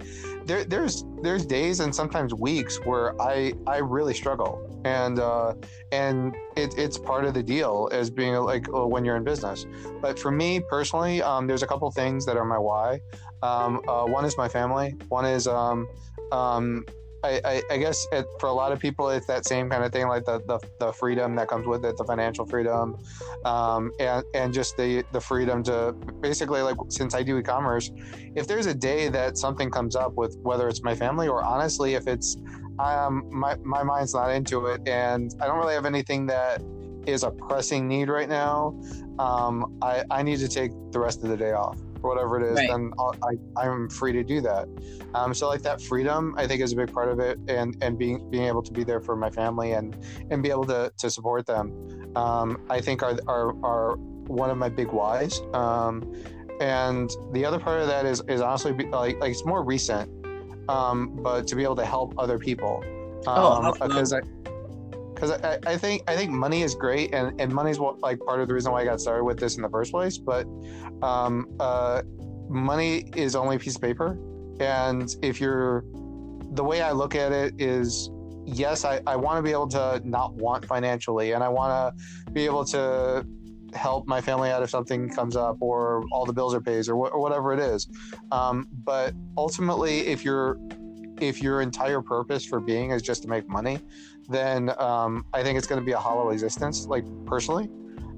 there 0.44 0.64
there's 0.64 1.04
there's 1.22 1.46
days 1.46 1.80
and 1.80 1.94
sometimes 1.94 2.34
weeks 2.34 2.78
where 2.84 3.20
I 3.22 3.52
I 3.66 3.78
really 3.78 4.14
struggle 4.14 4.67
and 4.88 5.18
uh, 5.18 5.54
and 5.92 6.34
it, 6.56 6.76
it's 6.78 6.98
part 6.98 7.24
of 7.24 7.34
the 7.34 7.42
deal 7.42 7.88
as 7.92 8.10
being 8.10 8.34
like 8.34 8.66
uh, 8.74 8.86
when 8.86 9.04
you're 9.04 9.16
in 9.16 9.24
business. 9.24 9.66
But 10.00 10.18
for 10.18 10.30
me 10.30 10.60
personally, 10.60 11.22
um, 11.22 11.46
there's 11.46 11.62
a 11.62 11.66
couple 11.66 11.90
things 11.90 12.24
that 12.26 12.36
are 12.36 12.44
my 12.44 12.58
why. 12.58 13.00
Um, 13.42 13.82
uh, 13.86 14.04
one 14.04 14.24
is 14.24 14.36
my 14.36 14.48
family. 14.48 14.88
One 15.08 15.24
is 15.24 15.46
um, 15.46 15.86
um, 16.32 16.84
I, 17.24 17.40
I, 17.44 17.62
I 17.70 17.78
guess 17.78 18.06
it, 18.12 18.26
for 18.38 18.48
a 18.48 18.52
lot 18.52 18.70
of 18.70 18.78
people, 18.78 19.08
it's 19.10 19.26
that 19.26 19.44
same 19.44 19.68
kind 19.68 19.82
of 19.82 19.92
thing, 19.92 20.06
like 20.06 20.24
the, 20.24 20.40
the, 20.46 20.58
the 20.78 20.92
freedom 20.92 21.34
that 21.34 21.48
comes 21.48 21.66
with 21.66 21.84
it, 21.84 21.96
the 21.96 22.04
financial 22.04 22.46
freedom, 22.46 22.96
um, 23.44 23.90
and 23.98 24.24
and 24.34 24.54
just 24.54 24.76
the 24.76 25.04
the 25.12 25.20
freedom 25.20 25.62
to 25.64 25.92
basically 26.20 26.62
like 26.62 26.76
since 26.88 27.14
I 27.14 27.22
do 27.22 27.36
e-commerce, 27.38 27.90
if 28.36 28.46
there's 28.46 28.66
a 28.66 28.74
day 28.74 29.08
that 29.08 29.36
something 29.36 29.70
comes 29.70 29.96
up 29.96 30.14
with 30.14 30.36
whether 30.42 30.68
it's 30.68 30.82
my 30.82 30.94
family 30.94 31.28
or 31.28 31.42
honestly 31.42 31.94
if 31.94 32.06
it's 32.06 32.36
um 32.78 33.28
my 33.30 33.56
my 33.64 33.82
mind's 33.82 34.14
not 34.14 34.30
into 34.30 34.66
it 34.66 34.86
and 34.86 35.34
I 35.40 35.46
don't 35.46 35.58
really 35.58 35.74
have 35.74 35.86
anything 35.86 36.26
that 36.26 36.62
is 37.08 37.22
a 37.22 37.30
pressing 37.30 37.88
need 37.88 38.08
right 38.08 38.28
now, 38.28 38.78
um, 39.18 39.78
I 39.82 40.04
I 40.10 40.22
need 40.22 40.38
to 40.40 40.48
take 40.48 40.72
the 40.92 41.00
rest 41.00 41.22
of 41.22 41.30
the 41.30 41.36
day 41.36 41.52
off 41.52 41.78
or 42.02 42.10
whatever 42.10 42.38
it 42.40 42.52
is, 42.52 42.56
right. 42.56 42.68
then 42.68 42.92
I'll, 42.98 43.14
I, 43.56 43.66
I'm 43.66 43.88
free 43.88 44.12
to 44.12 44.22
do 44.22 44.40
that. 44.42 44.68
Um, 45.14 45.34
so 45.34 45.48
like 45.48 45.62
that 45.62 45.80
freedom, 45.80 46.34
I 46.36 46.46
think 46.46 46.60
is 46.60 46.72
a 46.72 46.76
big 46.76 46.92
part 46.92 47.08
of 47.08 47.18
it, 47.18 47.38
and 47.48 47.76
and 47.82 47.98
being 47.98 48.30
being 48.30 48.44
able 48.44 48.62
to 48.62 48.72
be 48.72 48.84
there 48.84 49.00
for 49.00 49.16
my 49.16 49.30
family 49.30 49.72
and 49.72 49.96
and 50.30 50.42
be 50.42 50.50
able 50.50 50.66
to 50.66 50.92
to 50.96 51.10
support 51.10 51.46
them, 51.46 52.12
um, 52.16 52.64
I 52.70 52.80
think 52.80 53.02
are 53.02 53.18
are 53.26 53.50
are 53.64 53.96
one 53.96 54.50
of 54.50 54.58
my 54.58 54.68
big 54.68 54.88
whys. 54.88 55.40
Um, 55.54 56.14
and 56.60 57.10
the 57.32 57.44
other 57.44 57.58
part 57.58 57.80
of 57.80 57.88
that 57.88 58.04
is 58.04 58.22
is 58.28 58.40
honestly 58.40 58.72
like 58.72 59.18
like 59.20 59.30
it's 59.30 59.44
more 59.44 59.64
recent, 59.64 60.10
um, 60.68 61.18
but 61.22 61.46
to 61.48 61.56
be 61.56 61.62
able 61.62 61.76
to 61.76 61.84
help 61.84 62.14
other 62.18 62.38
people. 62.38 62.82
oh, 63.26 63.52
um, 63.52 63.72
because 63.72 64.12
I 64.12 64.20
because 65.14 65.32
I, 65.32 65.58
I, 65.66 65.76
think 65.76 66.02
I 66.06 66.14
think 66.14 66.30
money 66.30 66.62
is 66.62 66.76
great 66.76 67.12
and, 67.12 67.40
and 67.40 67.52
money 67.52 67.72
is 67.72 67.80
what 67.80 67.98
like 68.00 68.20
part 68.20 68.40
of 68.40 68.46
the 68.46 68.54
reason 68.54 68.70
why 68.70 68.82
I 68.82 68.84
got 68.84 69.00
started 69.00 69.24
with 69.24 69.38
this 69.38 69.56
in 69.56 69.62
the 69.62 69.68
first 69.68 69.90
place. 69.90 70.16
But 70.16 70.46
um, 71.02 71.48
uh, 71.58 72.02
money 72.48 73.10
is 73.16 73.34
only 73.34 73.56
a 73.56 73.58
piece 73.58 73.74
of 73.74 73.82
paper, 73.82 74.16
and 74.60 75.14
if 75.22 75.40
you're 75.40 75.84
the 76.52 76.64
way 76.64 76.82
I 76.82 76.92
look 76.92 77.14
at 77.14 77.32
it 77.32 77.54
is 77.58 78.10
yes, 78.44 78.84
I, 78.84 79.00
I 79.06 79.16
want 79.16 79.38
to 79.38 79.42
be 79.42 79.50
able 79.50 79.68
to 79.68 80.00
not 80.04 80.34
want 80.34 80.64
financially, 80.64 81.32
and 81.32 81.42
I 81.42 81.48
want 81.48 81.96
to 81.96 82.32
be 82.32 82.44
able 82.44 82.64
to 82.66 83.26
help 83.74 84.06
my 84.06 84.20
family 84.20 84.50
out 84.50 84.62
if 84.62 84.70
something 84.70 85.08
comes 85.08 85.36
up 85.36 85.56
or 85.60 86.04
all 86.12 86.24
the 86.24 86.32
bills 86.32 86.54
are 86.54 86.60
paid 86.60 86.88
or, 86.88 86.94
wh- 86.94 87.14
or 87.14 87.20
whatever 87.20 87.52
it 87.52 87.60
is. 87.60 87.88
Um, 88.32 88.68
but 88.84 89.14
ultimately, 89.36 90.00
if 90.00 90.24
you're 90.24 90.58
if 91.20 91.42
your 91.42 91.60
entire 91.60 92.00
purpose 92.00 92.44
for 92.44 92.60
being 92.60 92.92
is 92.92 93.02
just 93.02 93.22
to 93.22 93.28
make 93.28 93.48
money, 93.48 93.80
then 94.28 94.70
um, 94.78 95.24
I 95.32 95.42
think 95.42 95.58
it's 95.58 95.66
going 95.66 95.80
to 95.80 95.84
be 95.84 95.92
a 95.92 95.98
hollow 95.98 96.30
existence, 96.30 96.86
like 96.86 97.04
personally. 97.26 97.68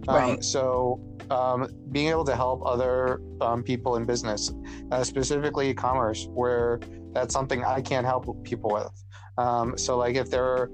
Um, 0.09 0.17
right. 0.17 0.45
So, 0.45 1.01
um, 1.31 1.69
being 1.93 2.09
able 2.09 2.25
to 2.25 2.35
help 2.35 2.63
other 2.67 3.21
um, 3.41 3.63
people 3.63 3.97
in 3.97 4.05
business, 4.05 4.53
uh, 4.91 5.05
specifically 5.05 5.71
e-commerce, 5.71 6.27
where 6.31 6.81
that's 7.13 7.33
something 7.33 7.65
I 7.65 7.81
can't 7.81 8.07
help 8.07 8.45
people 8.45 8.71
with. 8.71 9.05
Um, 9.39 9.79
so, 9.79 9.97
like 9.97 10.17
if 10.17 10.31
they're 10.31 10.71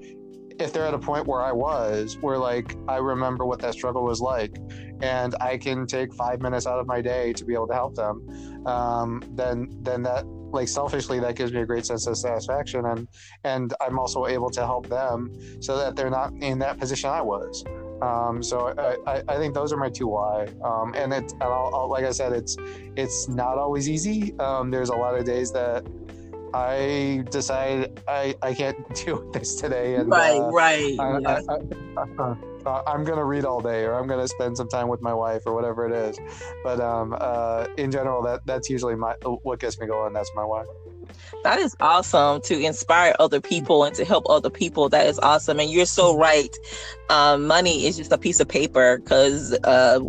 if 0.59 0.73
they're 0.73 0.85
at 0.85 0.93
a 0.93 0.99
point 0.99 1.27
where 1.27 1.41
I 1.41 1.51
was, 1.51 2.17
where 2.21 2.37
like 2.37 2.75
I 2.87 2.97
remember 2.97 3.45
what 3.45 3.59
that 3.59 3.73
struggle 3.73 4.03
was 4.03 4.21
like, 4.21 4.57
and 5.01 5.35
I 5.39 5.57
can 5.57 5.85
take 5.85 6.13
five 6.13 6.41
minutes 6.41 6.65
out 6.65 6.79
of 6.79 6.87
my 6.87 7.01
day 7.01 7.33
to 7.33 7.45
be 7.45 7.53
able 7.53 7.67
to 7.67 7.73
help 7.73 7.95
them, 7.95 8.65
um, 8.65 9.23
then 9.35 9.69
then 9.81 10.03
that 10.03 10.25
like 10.51 10.67
selfishly 10.67 11.19
that 11.19 11.35
gives 11.35 11.51
me 11.51 11.61
a 11.61 11.65
great 11.65 11.85
sense 11.85 12.07
of 12.07 12.15
satisfaction 12.15 12.85
and 12.85 13.05
and 13.43 13.73
i'm 13.81 13.99
also 13.99 14.27
able 14.27 14.49
to 14.49 14.65
help 14.65 14.87
them 14.87 15.29
so 15.61 15.77
that 15.77 15.93
they're 15.93 16.09
not 16.09 16.31
in 16.39 16.57
that 16.57 16.79
position 16.79 17.09
i 17.09 17.21
was. 17.21 17.65
Um, 18.01 18.43
so 18.43 18.75
I, 19.07 19.23
I, 19.27 19.37
think 19.37 19.55
those 19.55 19.73
are 19.73 19.77
my 19.77 19.89
two 19.89 20.07
why. 20.07 20.45
Um, 20.63 20.93
and 20.95 21.11
it 21.11 21.31
and 21.31 21.43
I'll, 21.43 21.71
I'll, 21.73 21.89
like 21.89 22.05
i 22.05 22.11
said 22.11 22.31
it's 22.31 22.55
it's 22.95 23.27
not 23.27 23.57
always 23.57 23.89
easy. 23.89 24.37
Um, 24.37 24.69
there's 24.69 24.89
a 24.89 24.95
lot 24.95 25.17
of 25.17 25.25
days 25.25 25.51
that 25.53 25.83
I 26.53 27.23
decide 27.29 28.01
I, 28.07 28.35
I 28.41 28.53
can't 28.53 28.77
do 29.05 29.29
this 29.33 29.55
today 29.55 29.95
and 29.95 30.09
right 30.09 30.39
uh, 30.39 30.51
right 30.51 30.99
I, 30.99 31.19
yeah. 31.19 31.39
I, 31.49 32.35
uh, 32.67 32.83
I'm 32.85 33.03
gonna 33.05 33.23
read 33.23 33.45
all 33.45 33.61
day, 33.61 33.85
or 33.85 33.93
I'm 33.93 34.07
gonna 34.07 34.27
spend 34.27 34.57
some 34.57 34.67
time 34.67 34.89
with 34.89 35.01
my 35.01 35.13
wife, 35.13 35.43
or 35.45 35.53
whatever 35.53 35.85
it 35.85 35.93
is. 35.93 36.19
But 36.63 36.81
um, 36.81 37.15
uh, 37.19 37.67
in 37.77 37.91
general, 37.91 38.21
that 38.23 38.41
that's 38.45 38.69
usually 38.69 38.95
my 38.95 39.13
what 39.43 39.59
gets 39.59 39.79
me 39.79 39.87
going. 39.87 40.13
That's 40.13 40.31
my 40.35 40.43
wife. 40.43 40.67
That 41.43 41.59
is 41.59 41.75
awesome 41.79 42.41
to 42.41 42.59
inspire 42.59 43.15
other 43.19 43.39
people 43.39 43.85
and 43.85 43.95
to 43.95 44.03
help 44.03 44.25
other 44.29 44.49
people. 44.49 44.89
That 44.89 45.07
is 45.07 45.17
awesome, 45.19 45.59
and 45.59 45.71
you're 45.71 45.85
so 45.85 46.17
right. 46.17 46.53
Um, 47.09 47.47
money 47.47 47.85
is 47.85 47.95
just 47.95 48.11
a 48.11 48.17
piece 48.17 48.39
of 48.39 48.47
paper 48.49 48.97
because 48.97 49.57
uh, 49.63 49.99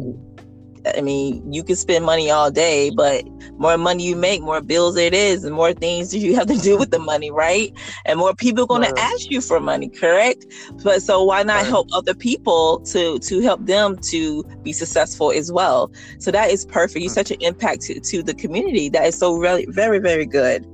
I 0.97 1.01
mean, 1.01 1.53
you 1.53 1.63
can 1.63 1.77
spend 1.77 2.05
money 2.05 2.31
all 2.31 2.51
day, 2.51 2.91
but 2.91 3.27
more 3.59 3.77
money 3.77 4.05
you 4.05 4.17
make, 4.17 4.43
more 4.43 4.61
bills 4.61 4.97
it 4.97 5.15
is, 5.15 5.45
and 5.45 5.55
more 5.55 5.73
things 5.73 6.15
you 6.15 6.35
have 6.37 6.47
to 6.47 6.57
do 6.57 6.79
with 6.79 6.91
the 6.91 6.99
money, 6.99 7.31
right? 7.31 7.73
And 8.07 8.19
more 8.19 8.35
people 8.35 8.65
are 8.65 8.67
going 8.67 8.83
right. 8.83 8.95
to 8.95 9.01
ask 9.01 9.31
you 9.31 9.41
for 9.41 9.61
money, 9.61 9.89
correct? 9.89 10.47
But 10.83 11.03
so 11.03 11.23
why 11.25 11.43
not 11.43 11.57
right. 11.57 11.67
help 11.67 11.89
other 11.93 12.15
people 12.15 12.81
to 12.81 13.19
to 13.19 13.41
help 13.41 13.65
them 13.67 13.97
to 13.99 14.45
be 14.63 14.73
successful 14.73 15.33
as 15.33 15.51
well? 15.51 15.91
So 16.19 16.31
that 16.31 16.51
is 16.51 16.65
perfect. 16.65 17.01
You're 17.01 17.11
hmm. 17.11 17.15
such 17.15 17.31
an 17.31 17.41
impact 17.41 17.83
to, 17.83 18.01
to 18.01 18.23
the 18.23 18.35
community. 18.35 18.89
That 18.89 19.07
is 19.07 19.19
so 19.19 19.37
really 19.37 19.67
very 19.67 19.99
very 19.99 20.27
good. 20.27 20.67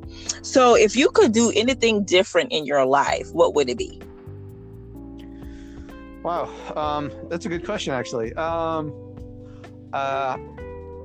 So 0.42 0.76
if 0.76 0.96
you 0.96 1.10
could 1.10 1.32
do 1.32 1.52
anything 1.54 2.04
different 2.04 2.52
in 2.52 2.66
your 2.66 2.84
life, 2.84 3.32
what 3.32 3.54
would 3.54 3.68
it 3.68 3.78
be? 3.78 4.00
Wow, 6.24 6.48
um, 6.74 7.12
that's 7.28 7.44
a 7.44 7.50
good 7.50 7.66
question, 7.66 7.92
actually. 7.92 8.32
Um, 8.32 8.94
uh, 9.94 10.36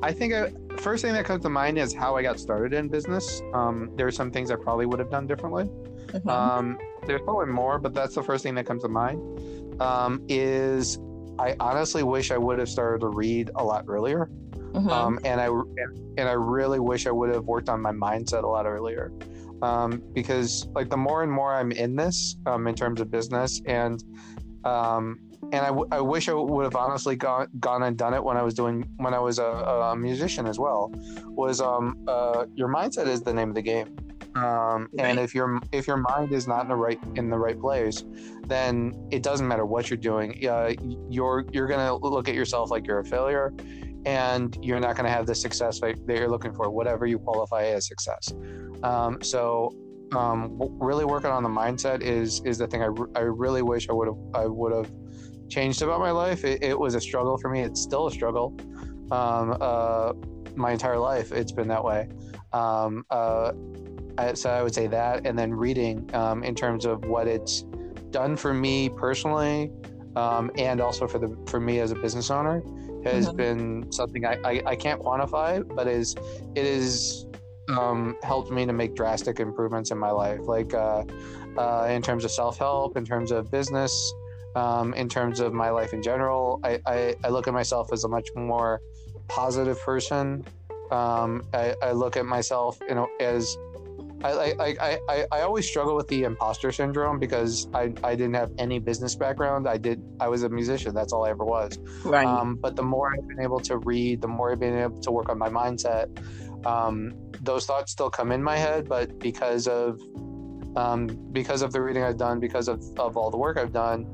I 0.02 0.12
think 0.12 0.34
I, 0.34 0.52
first 0.78 1.04
thing 1.04 1.14
that 1.14 1.26
comes 1.26 1.44
to 1.44 1.50
mind 1.50 1.78
is 1.78 1.94
how 1.94 2.16
I 2.16 2.24
got 2.24 2.40
started 2.40 2.74
in 2.74 2.88
business. 2.88 3.42
Um, 3.54 3.92
there 3.96 4.08
are 4.08 4.12
some 4.12 4.32
things 4.32 4.50
I 4.50 4.56
probably 4.56 4.86
would 4.86 5.00
have 5.00 5.12
done 5.12 5.28
differently. 5.28 5.66
Mm-hmm. 5.66 6.30
Um, 6.30 6.80
there's 7.06 7.22
probably 7.22 7.48
more, 7.48 7.78
but 7.80 7.94
that's 7.94 8.16
the 8.16 8.24
first 8.24 8.44
thing 8.44 8.56
that 8.56 8.66
comes 8.66 8.82
to 8.84 8.90
mind. 8.90 9.22
Um, 9.82 10.26
is 10.28 10.98
I 11.38 11.56
honestly 11.60 12.04
wish 12.04 12.32
I 12.32 12.38
would 12.38 12.60
have 12.60 12.70
started 12.70 13.02
to 13.02 13.08
read 13.08 13.52
a 13.56 13.64
lot 13.64 13.86
earlier, 13.88 14.30
mm-hmm. 14.54 14.90
um, 14.90 15.20
and 15.24 15.40
I 15.40 15.48
and 16.18 16.28
I 16.28 16.34
really 16.34 16.80
wish 16.80 17.08
I 17.08 17.12
would 17.12 17.34
have 17.34 17.46
worked 17.46 17.70
on 17.70 17.82
my 17.82 17.92
mindset 17.92 18.44
a 18.44 18.48
lot 18.48 18.66
earlier, 18.66 19.12
um, 19.62 20.02
because 20.14 20.68
like 20.74 20.90
the 20.90 20.98
more 20.98 21.24
and 21.24 21.32
more 21.32 21.54
I'm 21.54 21.72
in 21.72 21.96
this 21.96 22.38
um, 22.46 22.68
in 22.68 22.76
terms 22.76 23.00
of 23.00 23.12
business 23.12 23.62
and 23.66 24.04
um, 24.66 25.20
and 25.52 25.66
I, 25.66 25.68
w- 25.68 25.88
I 25.92 26.02
wish 26.02 26.30
I 26.30 26.34
would 26.34 26.64
have 26.64 26.76
honestly 26.76 27.16
gone 27.16 27.48
gone 27.60 27.84
and 27.84 27.98
done 27.98 28.14
it 28.14 28.24
when 28.24 28.38
I 28.38 28.44
was 28.44 28.54
doing 28.54 28.88
when 28.98 29.14
I 29.14 29.20
was 29.20 29.40
a, 29.40 29.44
a 29.44 29.96
musician 29.96 30.46
as 30.48 30.60
well. 30.60 30.92
Was 31.26 31.62
um 31.62 32.04
uh, 32.08 32.46
your 32.56 32.68
mindset 32.68 33.08
is 33.08 33.22
the 33.22 33.34
name 33.34 33.50
of 33.50 33.56
the 33.56 33.62
game, 33.62 33.96
um, 34.36 34.90
and 35.00 35.20
if 35.20 35.34
your 35.34 35.60
if 35.72 35.88
your 35.88 35.98
mind 35.98 36.32
is 36.32 36.48
not 36.48 36.64
in 36.64 36.70
the 36.70 36.76
right 36.76 37.00
in 37.16 37.30
the 37.30 37.38
right 37.38 37.60
place, 37.60 38.04
then 38.46 38.94
it 39.12 39.24
doesn't 39.24 39.48
matter 39.48 39.66
what 39.66 39.90
you're 39.90 39.98
doing. 39.98 40.48
Uh, 40.48 40.74
you're 41.10 41.46
you're 41.52 41.68
gonna 41.68 41.96
look 41.96 42.30
at 42.30 42.36
yourself 42.36 42.70
like 42.70 42.86
you're 42.86 43.00
a 43.00 43.06
failure, 43.06 43.54
and 44.06 44.58
you're 44.62 44.80
not 44.80 44.96
gonna 44.96 45.10
have 45.10 45.26
the 45.26 45.36
success 45.36 45.80
that 45.80 45.98
you're 46.08 46.30
looking 46.30 46.54
for, 46.54 46.70
whatever 46.70 47.06
you 47.06 47.18
qualify 47.20 47.66
as 47.66 47.88
success. 47.88 48.34
Um, 48.84 49.22
so 49.22 49.74
um, 50.16 50.58
really 50.80 51.06
working 51.06 51.32
on 51.32 51.44
the 51.44 51.50
mindset 51.50 52.02
is 52.02 52.42
is 52.46 52.58
the 52.58 52.68
thing 52.68 52.82
I, 52.84 52.90
I 53.16 53.22
really 53.22 53.62
wish 53.62 53.90
I 53.90 53.94
would 53.94 54.08
have 54.08 54.18
I 54.34 54.46
would 54.46 54.74
have 54.74 54.92
changed 55.50 55.82
about 55.82 56.00
my 56.00 56.12
life. 56.12 56.44
It, 56.44 56.64
it 56.64 56.78
was 56.78 56.96
a 56.96 57.02
struggle 57.02 57.38
for 57.38 57.50
me. 57.50 57.62
It's 57.62 57.82
still 57.82 58.08
a 58.08 58.12
struggle. 58.12 58.56
Um, 59.12 59.58
uh, 59.60 60.14
my 60.56 60.72
entire 60.72 60.98
life, 60.98 61.32
it's 61.32 61.52
been 61.52 61.68
that 61.70 61.84
way. 61.84 62.10
Um, 62.54 63.06
uh, 63.10 63.54
I, 64.18 64.34
so 64.34 64.50
I 64.50 64.62
would 64.62 64.74
say 64.74 64.88
that, 64.88 65.26
and 65.26 65.38
then 65.38 65.54
reading 65.54 66.10
um, 66.14 66.44
in 66.44 66.56
terms 66.56 66.86
of 66.86 67.06
what 67.06 67.28
it's 67.28 67.64
done 68.12 68.36
for 68.36 68.54
me 68.54 68.90
personally, 68.90 69.72
um, 70.16 70.52
and 70.58 70.82
also 70.82 71.08
for 71.08 71.20
the 71.20 71.38
for 71.48 71.60
me 71.60 71.80
as 71.80 71.92
a 71.92 71.96
business 71.96 72.30
owner, 72.30 72.62
has 73.06 73.28
mm-hmm. 73.28 73.38
been 73.38 73.92
something 73.92 74.26
I, 74.26 74.38
I, 74.44 74.62
I, 74.66 74.76
can't 74.76 75.02
quantify, 75.02 75.64
but 75.76 75.88
is 75.88 76.16
it 76.56 76.66
is 76.66 77.26
um, 77.70 78.18
helped 78.24 78.52
me 78.52 78.66
to 78.66 78.74
make 78.74 78.96
drastic 78.96 79.40
improvements 79.40 79.92
in 79.92 79.98
my 79.98 80.12
life, 80.12 80.42
like 80.44 80.74
uh, 80.74 81.04
uh, 81.58 81.88
in 81.90 82.02
terms 82.02 82.26
of 82.26 82.32
self 82.32 82.58
help, 82.58 82.98
in 82.98 83.06
terms 83.06 83.32
of 83.32 83.52
business, 83.52 84.14
um, 84.56 84.94
in 84.94 85.10
terms 85.10 85.40
of 85.40 85.54
my 85.54 85.70
life 85.70 85.94
in 85.94 86.02
general. 86.02 86.60
I, 86.64 86.80
I, 86.86 87.16
I, 87.24 87.30
look 87.30 87.48
at 87.48 87.54
myself 87.54 87.94
as 87.94 88.04
a 88.04 88.08
much 88.08 88.30
more 88.36 88.82
positive 89.28 89.80
person. 89.82 90.46
Um, 90.92 91.44
I, 91.54 91.76
I, 91.84 91.92
look 91.92 92.18
at 92.18 92.26
myself 92.26 92.80
you 92.88 92.96
know, 92.96 93.08
as 93.20 93.56
I, 94.24 94.54
I, 94.60 95.00
I, 95.08 95.26
I 95.32 95.42
always 95.42 95.68
struggle 95.68 95.96
with 95.96 96.08
the 96.08 96.24
imposter 96.24 96.72
syndrome 96.72 97.20
because 97.20 97.68
I, 97.74 97.94
I 98.04 98.16
didn't 98.16 98.34
have 98.34 98.52
any 98.58 98.80
business 98.80 99.16
background. 99.16 99.68
I 99.68 99.78
did 99.78 100.04
I 100.20 100.28
was 100.28 100.44
a 100.44 100.50
musician. 100.50 100.94
That's 100.94 101.14
all 101.14 101.26
I 101.26 101.30
ever 101.30 101.46
was. 101.46 101.80
Right. 102.04 102.26
Um, 102.26 102.56
but 102.56 102.76
the 102.76 102.84
more 102.84 103.14
I've 103.14 103.28
been 103.28 103.40
able 103.40 103.60
to 103.62 103.78
read, 103.78 104.22
the 104.22 104.28
more 104.28 104.52
I've 104.52 104.60
been 104.60 104.78
able 104.78 105.00
to 105.00 105.12
work 105.12 105.30
on 105.30 105.38
my 105.38 105.50
mindset. 105.50 106.08
Um, 106.66 107.14
those 107.42 107.66
thoughts 107.66 107.94
still 107.94 108.10
come 108.10 108.34
in 108.34 108.44
my 108.44 108.58
head, 108.58 108.90
but 108.90 109.18
because 109.20 109.68
of 109.68 110.02
um, 110.76 111.08
because 111.32 111.62
of 111.62 111.72
the 111.72 111.82
reading 111.82 112.04
I've 112.04 112.18
done, 112.18 112.40
because 112.40 112.68
of, 112.68 112.84
of 112.98 113.18
all 113.18 113.32
the 113.32 113.38
work 113.38 113.58
I've 113.58 113.74
done, 113.74 114.06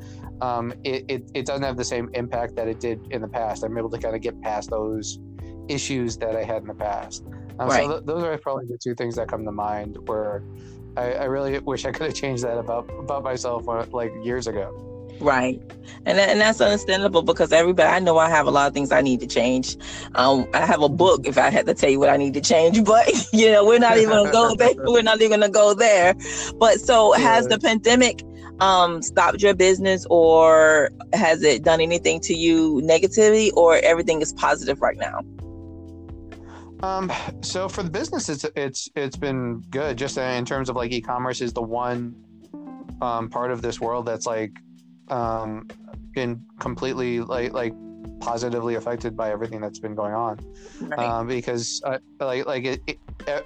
um, 0.41 0.73
it, 0.83 1.05
it, 1.07 1.31
it 1.33 1.45
doesn't 1.45 1.63
have 1.63 1.77
the 1.77 1.83
same 1.83 2.09
impact 2.13 2.55
that 2.55 2.67
it 2.67 2.79
did 2.79 3.05
in 3.11 3.21
the 3.21 3.27
past. 3.27 3.63
I'm 3.63 3.77
able 3.77 3.89
to 3.89 3.97
kind 3.97 4.15
of 4.15 4.21
get 4.21 4.39
past 4.41 4.69
those 4.69 5.19
issues 5.67 6.17
that 6.17 6.35
I 6.35 6.43
had 6.43 6.61
in 6.61 6.67
the 6.67 6.75
past. 6.75 7.23
Um, 7.59 7.69
right. 7.69 7.85
So 7.85 7.91
th- 7.91 8.05
those 8.05 8.23
are 8.23 8.37
probably 8.37 8.65
the 8.65 8.77
two 8.77 8.95
things 8.95 9.15
that 9.15 9.27
come 9.27 9.45
to 9.45 9.51
mind 9.51 9.97
where 10.07 10.43
I, 10.97 11.13
I 11.13 11.23
really 11.25 11.57
wish 11.59 11.85
I 11.85 11.91
could 11.91 12.07
have 12.07 12.15
changed 12.15 12.43
that 12.43 12.57
about 12.57 12.89
about 12.99 13.23
myself 13.23 13.67
uh, 13.67 13.85
like 13.91 14.11
years 14.23 14.47
ago. 14.47 14.81
Right. 15.19 15.61
And, 16.05 16.17
that, 16.17 16.29
and 16.29 16.41
that's 16.41 16.59
understandable 16.59 17.21
because 17.21 17.53
everybody, 17.53 17.87
I 17.87 17.99
know 17.99 18.17
I 18.17 18.29
have 18.29 18.47
a 18.47 18.51
lot 18.51 18.67
of 18.67 18.73
things 18.73 18.91
I 18.91 19.01
need 19.01 19.21
to 19.21 19.27
change. 19.27 19.77
Um, 20.15 20.47
I 20.53 20.65
have 20.65 20.81
a 20.81 20.89
book 20.89 21.25
if 21.25 21.37
I 21.37 21.49
had 21.49 21.65
to 21.67 21.73
tell 21.73 21.89
you 21.89 21.99
what 21.99 22.09
I 22.09 22.17
need 22.17 22.33
to 22.33 22.41
change, 22.41 22.83
but 22.85 23.07
you 23.31 23.51
know, 23.51 23.65
we're 23.65 23.79
not 23.79 23.97
even 23.97 24.09
gonna 24.09 24.31
go 24.31 24.55
there. 24.55 24.73
We're 24.85 25.01
not 25.01 25.21
even 25.21 25.39
gonna 25.39 25.51
go 25.51 25.73
there. 25.73 26.15
But 26.57 26.79
so 26.79 27.15
yeah. 27.15 27.23
has 27.23 27.47
the 27.47 27.59
pandemic 27.59 28.23
um 28.59 29.01
stopped 29.01 29.41
your 29.41 29.53
business 29.53 30.05
or 30.09 30.89
has 31.13 31.43
it 31.43 31.63
done 31.63 31.81
anything 31.81 32.19
to 32.21 32.33
you 32.33 32.81
negatively 32.83 33.51
or 33.51 33.77
everything 33.77 34.21
is 34.21 34.33
positive 34.33 34.81
right 34.81 34.97
now? 34.97 35.19
Um, 36.81 37.11
so 37.41 37.67
for 37.67 37.83
the 37.83 37.89
business, 37.89 38.29
it's 38.29 38.45
it's 38.55 38.89
it's 38.95 39.15
been 39.15 39.61
good. 39.69 39.97
Just 39.97 40.17
in 40.17 40.45
terms 40.45 40.69
of 40.69 40.75
like 40.75 40.91
e-commerce 40.91 41.41
is 41.41 41.53
the 41.53 41.61
one 41.61 42.15
um, 43.01 43.29
part 43.29 43.51
of 43.51 43.61
this 43.61 43.79
world 43.79 44.05
that's 44.05 44.25
like 44.25 44.51
um, 45.09 45.67
been 46.11 46.43
completely 46.59 47.21
like 47.21 47.53
like 47.53 47.73
positively 48.19 48.75
affected 48.75 49.15
by 49.15 49.31
everything 49.31 49.61
that's 49.61 49.79
been 49.79 49.95
going 49.95 50.13
on. 50.13 50.39
Right. 50.81 50.99
Um, 50.99 51.27
because 51.27 51.81
uh, 51.85 51.99
like 52.19 52.45
like 52.45 52.65
it, 52.65 52.81
it, 52.87 52.99
it, 53.27 53.29
uh, 53.29 53.41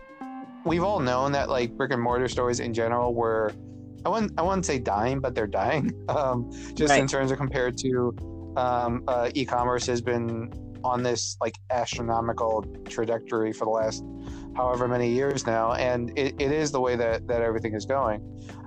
we've 0.65 0.83
all 0.83 0.99
known 0.99 1.31
that 1.33 1.49
like 1.49 1.77
brick 1.77 1.91
and 1.91 2.01
mortar 2.01 2.27
stores 2.27 2.59
in 2.59 2.73
general 2.73 3.13
were 3.13 3.53
I 4.05 4.09
wouldn't 4.09 4.39
I 4.39 4.41
wouldn't 4.41 4.65
say 4.65 4.79
dying, 4.79 5.19
but 5.19 5.35
they're 5.35 5.47
dying. 5.47 5.93
Um, 6.09 6.51
just 6.73 6.89
right. 6.89 7.01
in 7.01 7.07
terms 7.07 7.31
of 7.31 7.37
compared 7.37 7.77
to 7.79 8.15
um, 8.57 9.03
uh, 9.07 9.29
e-commerce 9.35 9.85
has 9.85 10.01
been 10.01 10.51
on 10.83 11.03
this 11.03 11.37
like 11.39 11.55
astronomical 11.69 12.65
trajectory 12.85 13.53
for 13.53 13.65
the 13.65 13.71
last 13.71 14.03
however 14.55 14.87
many 14.87 15.09
years 15.09 15.45
now, 15.45 15.73
and 15.73 16.17
it, 16.17 16.35
it 16.39 16.51
is 16.51 16.71
the 16.71 16.81
way 16.81 16.95
that 16.95 17.27
that 17.27 17.41
everything 17.41 17.75
is 17.75 17.85
going. 17.85 18.19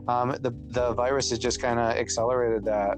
Um, 0.08 0.30
the 0.40 0.54
the 0.68 0.92
virus 0.94 1.30
has 1.30 1.38
just 1.38 1.60
kind 1.60 1.78
of 1.78 1.96
accelerated 1.96 2.64
that. 2.64 2.96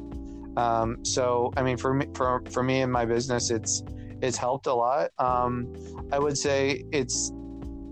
Um, 0.57 1.05
so 1.05 1.53
I 1.57 1.63
mean, 1.63 1.77
for 1.77 1.95
me, 1.95 2.07
for 2.15 2.43
for 2.51 2.63
me 2.63 2.83
and 2.83 2.93
my 2.93 3.05
business, 3.05 3.51
it's 3.51 3.83
it's 4.23 4.37
helped 4.37 4.67
a 4.67 4.75
lot. 4.75 5.11
Um, 5.19 5.73
I 6.13 6.19
would 6.19 6.39
say 6.39 6.85
it's. 6.93 7.33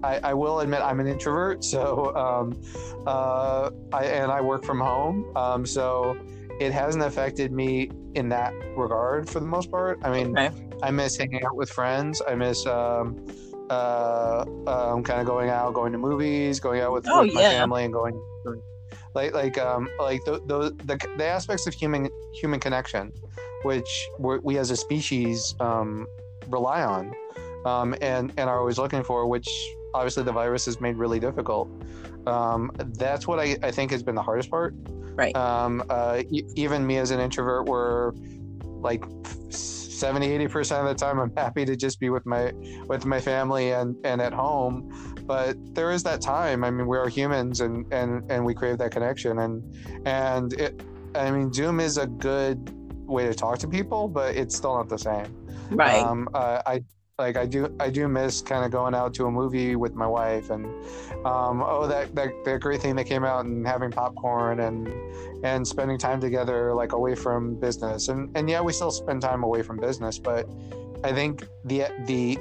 I, 0.02 0.18
I, 0.18 0.34
will 0.34 0.60
admit 0.60 0.80
I'm 0.80 1.00
an 1.00 1.06
introvert, 1.06 1.64
so 1.64 2.14
um, 2.16 2.60
uh, 3.06 3.70
I, 3.92 4.04
and 4.04 4.30
I 4.30 4.40
work 4.40 4.64
from 4.64 4.80
home, 4.80 5.36
um, 5.36 5.64
so 5.66 6.16
it 6.60 6.72
hasn't 6.72 7.04
affected 7.04 7.52
me 7.52 7.90
in 8.14 8.28
that 8.30 8.52
regard 8.76 9.28
for 9.28 9.40
the 9.40 9.46
most 9.46 9.70
part. 9.70 9.98
I 10.02 10.10
mean, 10.10 10.36
okay. 10.36 10.50
I 10.82 10.90
miss 10.90 11.16
hanging 11.16 11.44
out 11.44 11.56
with 11.56 11.70
friends. 11.70 12.20
I 12.26 12.34
miss 12.34 12.66
um, 12.66 13.24
uh, 13.70 14.44
um, 14.66 15.02
kind 15.02 15.20
of 15.20 15.26
going 15.26 15.50
out, 15.50 15.74
going 15.74 15.92
to 15.92 15.98
movies, 15.98 16.60
going 16.60 16.80
out 16.80 16.92
with, 16.92 17.06
oh, 17.08 17.22
with 17.22 17.34
my 17.34 17.42
family, 17.42 17.84
and 17.84 17.92
going 17.92 18.20
like 19.14 19.34
like 19.34 19.58
um 19.58 19.88
like 19.98 20.24
the, 20.24 20.40
the 20.46 20.74
the, 20.84 20.98
the 21.18 21.24
aspects 21.24 21.66
of 21.66 21.74
human 21.74 22.08
human 22.34 22.58
connection 22.58 23.12
which 23.62 24.08
we 24.18 24.58
as 24.58 24.70
a 24.70 24.76
species 24.76 25.54
um, 25.60 26.06
rely 26.48 26.82
on 26.82 27.12
um, 27.64 27.94
and 28.00 28.32
and 28.36 28.50
are 28.50 28.58
always 28.58 28.78
looking 28.78 29.02
for 29.02 29.26
which 29.26 29.48
obviously 29.94 30.22
the 30.22 30.32
virus 30.32 30.66
has 30.66 30.80
made 30.80 30.96
really 30.96 31.20
difficult. 31.20 31.68
Um, 32.26 32.70
that's 32.98 33.26
what 33.26 33.38
I, 33.38 33.56
I 33.62 33.70
think 33.70 33.90
has 33.90 34.02
been 34.02 34.14
the 34.14 34.22
hardest 34.22 34.50
part. 34.50 34.74
Right. 35.14 35.34
Um, 35.36 35.82
uh, 35.90 36.22
even 36.30 36.86
me 36.86 36.98
as 36.98 37.10
an 37.10 37.20
introvert 37.20 37.68
were 37.68 38.14
like 38.64 39.04
70 39.50 40.26
80% 40.48 40.80
of 40.80 40.88
the 40.88 40.94
time 40.94 41.20
i'm 41.20 41.32
happy 41.36 41.64
to 41.64 41.76
just 41.76 42.00
be 42.00 42.10
with 42.10 42.26
my 42.26 42.52
with 42.88 43.06
my 43.06 43.20
family 43.20 43.70
and 43.70 43.94
and 44.04 44.20
at 44.20 44.32
home. 44.32 45.14
But 45.24 45.56
there 45.76 45.92
is 45.92 46.02
that 46.02 46.20
time. 46.20 46.64
I 46.64 46.70
mean 46.70 46.88
we 46.88 46.98
are 46.98 47.08
humans 47.08 47.60
and 47.60 47.90
and 47.92 48.28
and 48.30 48.44
we 48.44 48.54
crave 48.54 48.78
that 48.78 48.90
connection. 48.90 49.38
And 49.38 49.62
and 50.06 50.52
it 50.54 50.82
i 51.14 51.30
mean 51.30 51.52
zoom 51.52 51.78
is 51.78 51.98
a 51.98 52.06
good 52.06 52.58
way 53.06 53.26
to 53.26 53.34
talk 53.34 53.58
to 53.58 53.68
people 53.68 54.08
but 54.08 54.34
it's 54.34 54.56
still 54.56 54.76
not 54.76 54.88
the 54.88 54.98
same. 54.98 55.28
Right. 55.70 56.02
Um 56.02 56.28
uh, 56.34 56.62
i 56.66 56.82
like 57.18 57.36
I 57.36 57.46
do 57.46 57.74
I 57.78 57.90
do 57.90 58.08
miss 58.08 58.40
kind 58.40 58.64
of 58.64 58.70
going 58.70 58.94
out 58.94 59.12
to 59.14 59.26
a 59.26 59.30
movie 59.30 59.76
with 59.76 59.94
my 59.94 60.06
wife 60.06 60.50
and 60.50 60.64
um, 61.26 61.62
oh 61.62 61.86
that, 61.86 62.14
that 62.14 62.30
that 62.44 62.60
great 62.60 62.80
thing 62.80 62.96
that 62.96 63.04
came 63.04 63.24
out 63.24 63.44
and 63.44 63.66
having 63.66 63.90
popcorn 63.90 64.60
and 64.60 64.88
and 65.44 65.66
spending 65.66 65.98
time 65.98 66.20
together 66.20 66.72
like 66.74 66.92
away 66.92 67.14
from 67.14 67.54
business 67.60 68.08
and 68.08 68.34
and 68.36 68.48
yeah 68.48 68.60
we 68.60 68.72
still 68.72 68.90
spend 68.90 69.20
time 69.20 69.42
away 69.42 69.62
from 69.62 69.76
business 69.76 70.18
but 70.18 70.48
I 71.04 71.12
think 71.12 71.46
the 71.64 71.84
the 72.06 72.38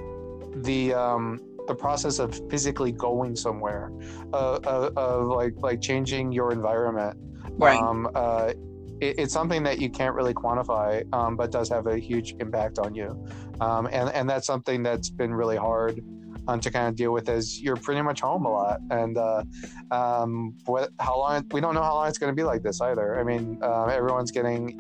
the 0.64 0.94
um 0.94 1.42
the 1.68 1.76
process 1.76 2.20
of 2.20 2.50
physically 2.50 2.92
going 2.92 3.36
somewhere 3.36 3.92
uh, 4.34 4.60
uh, 4.66 4.90
of 4.96 5.28
like 5.28 5.54
like 5.58 5.82
changing 5.82 6.32
your 6.32 6.52
environment 6.52 7.18
right 7.58 7.80
um, 7.80 8.10
uh, 8.16 8.54
it, 9.02 9.16
it's 9.20 9.34
something 9.34 9.64
that 9.64 9.80
you 9.80 9.90
can't 9.90 10.16
really 10.16 10.34
quantify, 10.34 11.04
um, 11.14 11.36
but 11.36 11.52
does 11.52 11.68
have 11.70 11.88
a 11.88 11.98
huge 11.98 12.36
impact 12.40 12.80
on 12.80 12.96
you. 12.96 13.28
Um, 13.62 13.88
and, 13.92 14.10
and 14.10 14.30
that's 14.30 14.48
something 14.48 14.84
that's 14.84 15.10
been 15.10 15.34
really 15.34 15.58
hard 15.58 16.02
um, 16.48 16.60
to 16.60 16.72
kind 16.72 16.88
of 16.88 16.96
deal 16.96 17.14
with 17.14 17.30
as 17.30 17.62
you're 17.62 17.76
pretty 17.76 18.02
much 18.02 18.22
home 18.22 18.46
a 18.46 18.52
lot. 18.52 18.80
And 18.90 19.18
uh, 19.18 19.44
um, 19.92 20.56
what, 20.66 20.90
how 21.00 21.18
long, 21.18 21.46
we 21.52 21.62
don't 21.62 21.76
know 21.76 21.84
how 21.84 21.94
long 21.94 22.08
it's 22.08 22.18
going 22.18 22.32
to 22.32 22.36
be 22.36 22.44
like 22.44 22.64
this 22.64 22.82
either. 22.82 23.20
I 23.20 23.24
mean, 23.24 23.60
uh, 23.62 23.86
everyone's 23.86 24.32
getting 24.32 24.80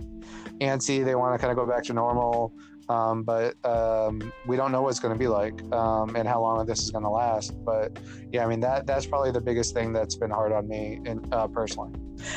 antsy. 0.59 1.05
They 1.05 1.15
want 1.15 1.33
to 1.35 1.37
kind 1.39 1.51
of 1.51 1.57
go 1.57 1.71
back 1.71 1.83
to 1.85 1.93
normal. 1.93 2.53
Um, 2.91 3.23
but 3.23 3.55
um, 3.65 4.33
we 4.45 4.57
don't 4.57 4.71
know 4.73 4.81
what 4.81 4.89
it's 4.89 4.99
going 4.99 5.13
to 5.13 5.19
be 5.19 5.29
like 5.29 5.61
um, 5.71 6.15
and 6.17 6.27
how 6.27 6.41
long 6.41 6.65
this 6.65 6.83
is 6.83 6.91
going 6.91 7.05
to 7.05 7.09
last. 7.09 7.53
But 7.63 7.97
yeah, 8.31 8.43
I 8.43 8.47
mean 8.47 8.59
that 8.61 8.85
that's 8.85 9.05
probably 9.05 9.31
the 9.31 9.39
biggest 9.39 9.73
thing 9.73 9.93
that's 9.93 10.15
been 10.15 10.29
hard 10.29 10.51
on 10.51 10.67
me 10.67 10.99
in, 11.05 11.25
uh, 11.31 11.47
personally. 11.47 11.93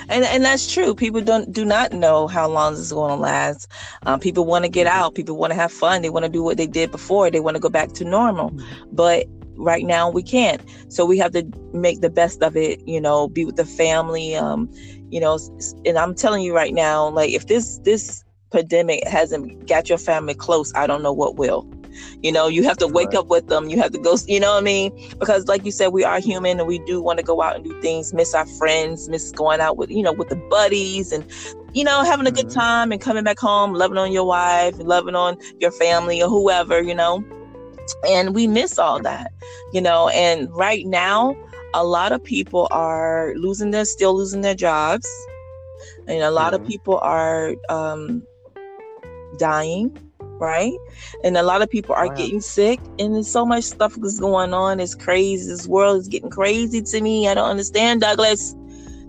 And 0.09 0.25
and 0.25 0.45
that's 0.45 0.73
true. 0.73 0.95
People 0.95 1.23
don't 1.23 1.53
do 1.53 1.65
not 1.65 1.93
know 1.93 2.29
how 2.29 2.49
long 2.49 2.75
this 2.75 2.83
is 2.83 2.93
going 2.93 3.11
to 3.11 3.21
last. 3.21 3.67
Um, 4.05 4.21
people 4.21 4.45
want 4.45 4.65
to 4.65 4.71
get 4.71 4.87
out. 4.87 5.17
People 5.17 5.37
want 5.37 5.51
to 5.51 5.57
have 5.57 5.73
fun. 5.73 6.03
They 6.03 6.11
want 6.11 6.25
to 6.25 6.31
do 6.31 6.43
what 6.43 6.57
they 6.57 6.69
did 6.69 6.93
before. 6.93 7.31
They 7.31 7.41
want 7.41 7.57
to 7.57 7.61
go 7.61 7.69
back 7.69 7.93
to 7.95 8.05
normal. 8.05 8.51
Mm-hmm. 8.51 8.89
But 8.93 9.27
right 9.57 9.85
now 9.85 10.09
we 10.09 10.23
can't. 10.23 10.63
So 10.89 11.05
we 11.05 11.19
have 11.19 11.33
to 11.33 11.45
make 11.73 12.01
the 12.01 12.11
best 12.11 12.43
of 12.43 12.57
it. 12.57 12.81
You 12.87 13.01
know, 13.01 13.29
be 13.29 13.45
with 13.45 13.57
the 13.57 13.67
family. 13.67 14.37
Um, 14.37 14.71
you 15.11 15.21
know, 15.21 15.39
and 15.85 15.99
I'm 15.99 16.15
telling 16.15 16.45
you 16.45 16.55
right 16.55 16.75
now, 16.75 17.09
like 17.09 17.31
if 17.31 17.47
this 17.49 17.79
this 17.79 18.24
pandemic 18.55 19.07
hasn't 19.07 19.67
got 19.67 19.89
your 19.89 19.99
family 19.99 20.35
close, 20.35 20.73
I 20.75 20.87
don't 20.87 21.03
know 21.03 21.13
what 21.13 21.37
will. 21.37 21.69
You 22.23 22.33
know, 22.33 22.49
you 22.49 22.63
have 22.65 22.77
to 22.79 22.89
wake 22.89 23.09
right. 23.09 23.19
up 23.19 23.27
with 23.29 23.49
them. 23.49 23.69
You 23.69 23.79
have 23.79 23.93
to 23.93 23.99
go, 23.99 24.17
you 24.27 24.41
know 24.41 24.53
what 24.53 24.63
I 24.63 24.65
mean? 24.65 24.93
Because 25.19 25.47
like 25.47 25.65
you 25.65 25.71
said, 25.71 25.89
we 25.89 26.05
are 26.05 26.19
human 26.19 26.59
and 26.59 26.69
we 26.69 26.79
do 26.81 27.01
want 27.01 27.19
to 27.19 27.25
go 27.25 27.43
out 27.43 27.57
and 27.57 27.65
do 27.65 27.81
things, 27.81 28.13
miss 28.13 28.35
our 28.35 28.47
friends, 28.47 29.09
miss 29.09 29.31
going 29.33 29.61
out 29.61 29.77
with, 29.77 29.91
you 29.91 30.03
know, 30.03 30.13
with 30.13 30.29
the 30.29 30.37
buddies 30.37 31.13
and, 31.13 31.25
you 31.73 31.85
know, 31.85 32.03
having 32.03 32.27
a 32.27 32.31
mm-hmm. 32.31 32.47
good 32.47 32.51
time 32.51 32.93
and 32.93 33.01
coming 33.01 33.25
back 33.25 33.39
home, 33.39 33.75
loving 33.75 33.99
on 33.99 34.13
your 34.13 34.25
wife, 34.25 34.75
loving 34.79 35.15
on 35.15 35.37
your 35.61 35.71
family 35.73 36.23
or 36.23 36.29
whoever, 36.29 36.83
you 36.83 36.95
know. 36.95 37.25
And 38.09 38.35
we 38.35 38.47
miss 38.47 38.79
all 38.79 39.01
that, 39.01 39.33
you 39.73 39.81
know. 39.81 40.09
And 40.09 40.51
right 40.55 40.87
now, 40.87 41.37
a 41.75 41.85
lot 41.85 42.13
of 42.13 42.23
people 42.23 42.67
are 42.71 43.35
losing 43.37 43.71
their, 43.73 43.85
still 43.85 44.17
losing 44.17 44.41
their 44.41 44.55
jobs. 44.55 45.09
And 46.07 46.23
a 46.23 46.31
lot 46.31 46.53
mm-hmm. 46.53 46.63
of 46.63 46.69
people 46.69 46.99
are 46.99 47.55
um, 47.69 48.27
dying 49.39 49.97
right? 50.39 50.77
And 51.23 51.37
a 51.37 51.43
lot 51.43 51.63
of 51.63 51.71
people 51.71 51.95
are 51.95 52.09
wow. 52.09 52.15
getting 52.15 52.41
sick, 52.41 52.81
and 52.99 53.15
there's 53.15 53.31
so 53.31 53.45
much 53.45 53.65
stuff 53.65 53.95
that's 53.95 54.21
going 54.21 54.53
on. 54.53 54.81
It's 54.81 54.95
crazy. 54.95 55.49
This 55.51 55.67
world 55.67 56.01
is 56.01 56.09
getting 56.09 56.31
crazy 56.31 56.83
to 56.83 57.01
me. 57.01 57.29
I 57.29 57.35
don't 57.35 57.49
understand, 57.49 58.01
Douglas. 58.01 58.55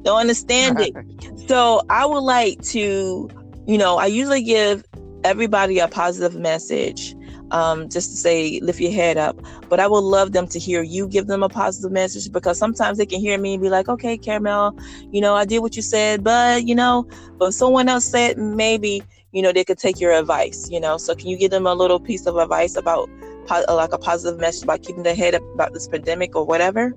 Don't 0.03 0.19
understand 0.19 0.79
it. 0.79 0.93
So 1.47 1.83
I 1.91 2.07
would 2.07 2.21
like 2.21 2.59
to, 2.69 3.29
you 3.67 3.77
know, 3.77 3.97
I 3.97 4.07
usually 4.07 4.41
give 4.41 4.83
everybody 5.23 5.77
a 5.77 5.88
positive 5.88 6.39
message. 6.39 7.15
Um, 7.51 7.88
just 7.88 8.09
to 8.09 8.17
say, 8.17 8.59
lift 8.61 8.79
your 8.79 8.91
head 8.91 9.17
up. 9.17 9.39
But 9.69 9.79
I 9.79 9.85
would 9.85 9.99
love 9.99 10.31
them 10.31 10.47
to 10.47 10.57
hear 10.57 10.81
you 10.81 11.07
give 11.07 11.27
them 11.27 11.43
a 11.43 11.49
positive 11.49 11.91
message 11.91 12.31
because 12.31 12.57
sometimes 12.57 12.97
they 12.97 13.05
can 13.05 13.19
hear 13.19 13.38
me 13.38 13.53
and 13.53 13.61
be 13.61 13.69
like, 13.69 13.88
okay, 13.88 14.17
Caramel, 14.17 14.75
you 15.11 15.21
know, 15.21 15.35
I 15.35 15.45
did 15.45 15.59
what 15.59 15.75
you 15.75 15.83
said, 15.83 16.23
but, 16.23 16.65
you 16.65 16.73
know, 16.73 17.07
but 17.38 17.53
someone 17.53 17.88
else 17.88 18.05
said 18.05 18.39
maybe 18.39 19.03
you 19.36 19.41
know, 19.41 19.52
they 19.52 19.65
could 19.65 19.78
take 19.78 20.00
your 20.00 20.13
advice, 20.13 20.69
you 20.71 20.80
know. 20.80 20.98
So 20.98 21.13
can 21.13 21.28
you 21.28 21.38
give 21.38 21.52
them 21.52 21.67
a 21.67 21.74
little 21.74 22.00
piece 22.00 22.26
of 22.26 22.38
advice 22.38 22.78
about 22.78 23.10
like 23.50 23.91
a 23.91 23.98
positive 23.98 24.39
message 24.39 24.63
about 24.63 24.82
keeping 24.82 25.04
their 25.04 25.13
head 25.13 25.36
up 25.36 25.43
about 25.54 25.74
this 25.74 25.89
pandemic 25.89 26.38
or 26.38 26.45
whatever? 26.45 26.93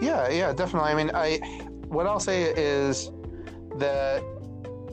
Yeah, 0.00 0.28
yeah, 0.30 0.52
definitely. 0.52 0.90
I 0.90 0.94
mean, 0.94 1.10
I 1.12 1.38
what 1.88 2.06
I'll 2.06 2.20
say 2.20 2.54
is 2.56 3.10
that 3.78 4.22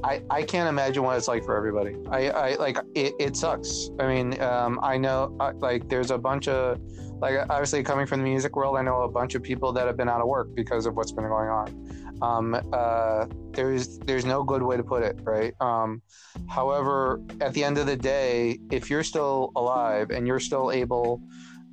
I, 0.04 0.24
I 0.32 0.42
can't 0.42 0.68
imagine 0.68 1.04
what 1.04 1.16
it's 1.16 1.28
like 1.28 1.46
for 1.46 1.56
everybody. 1.56 1.96
I, 2.10 2.30
I 2.30 2.56
like 2.56 2.80
it, 2.96 3.14
it 3.20 3.38
sucks. 3.38 3.92
I 4.00 4.08
mean, 4.08 4.42
um, 4.42 4.80
I 4.82 4.98
know 4.98 5.38
like 5.60 5.90
there's 5.90 6.10
a 6.10 6.18
bunch 6.18 6.48
of 6.48 6.82
like 7.22 7.38
obviously 7.52 7.84
coming 7.84 8.08
from 8.08 8.22
the 8.22 8.30
music 8.30 8.56
world, 8.56 8.78
I 8.78 8.82
know 8.82 9.04
a 9.04 9.10
bunch 9.10 9.36
of 9.36 9.44
people 9.44 9.72
that 9.74 9.86
have 9.86 9.96
been 9.96 10.10
out 10.10 10.22
of 10.22 10.28
work 10.28 10.56
because 10.56 10.88
of 10.88 10.96
what's 10.96 11.12
been 11.12 11.28
going 11.28 11.50
on 11.50 12.07
um, 12.22 12.60
uh, 12.74 13.26
there's 13.52 14.00
there's 14.00 14.26
no 14.26 14.44
good 14.44 14.62
way 14.62 14.78
to 14.78 14.84
put 14.84 15.04
it, 15.04 15.20
right? 15.24 15.54
Um, 15.62 16.02
however, 16.48 17.22
at 17.42 17.54
the 17.54 17.64
end 17.64 17.78
of 17.78 17.86
the 17.86 17.96
day, 17.96 18.60
if 18.72 18.90
you're 18.90 19.04
still 19.04 19.52
alive 19.56 20.12
and 20.12 20.28
you're 20.28 20.40
still 20.40 20.72
able 20.72 21.22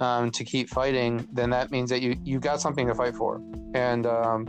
um, 0.01 0.31
to 0.33 0.45
keep 0.45 0.69
fighting, 0.69 1.27
then 1.33 1.51
that 1.51 1.71
means 1.71 1.91
that 1.91 2.03
you 2.03 2.17
you 2.25 2.41
got 2.41 2.61
something 2.61 2.87
to 2.87 2.95
fight 2.95 3.15
for. 3.15 3.41
And 3.75 4.07
um, 4.07 4.49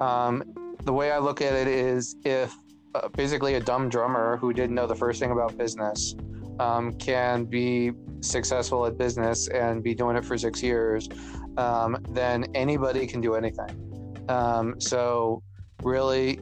um, 0.00 0.76
the 0.84 0.92
way 0.92 1.10
I 1.10 1.18
look 1.18 1.40
at 1.40 1.52
it 1.52 1.68
is, 1.68 2.16
if 2.24 2.54
uh, 2.94 3.08
basically 3.08 3.54
a 3.54 3.60
dumb 3.60 3.88
drummer 3.88 4.36
who 4.36 4.52
didn't 4.52 4.74
know 4.74 4.86
the 4.86 4.94
first 4.94 5.20
thing 5.20 5.32
about 5.32 5.56
business 5.56 6.14
um, 6.58 6.92
can 6.94 7.44
be 7.44 7.92
successful 8.20 8.86
at 8.86 8.96
business 8.96 9.48
and 9.48 9.82
be 9.82 9.94
doing 9.94 10.16
it 10.16 10.24
for 10.24 10.38
six 10.38 10.62
years, 10.62 11.08
um, 11.56 11.98
then 12.10 12.46
anybody 12.54 13.06
can 13.06 13.20
do 13.20 13.34
anything. 13.34 13.85
Um, 14.28 14.80
so 14.80 15.42
really 15.82 16.40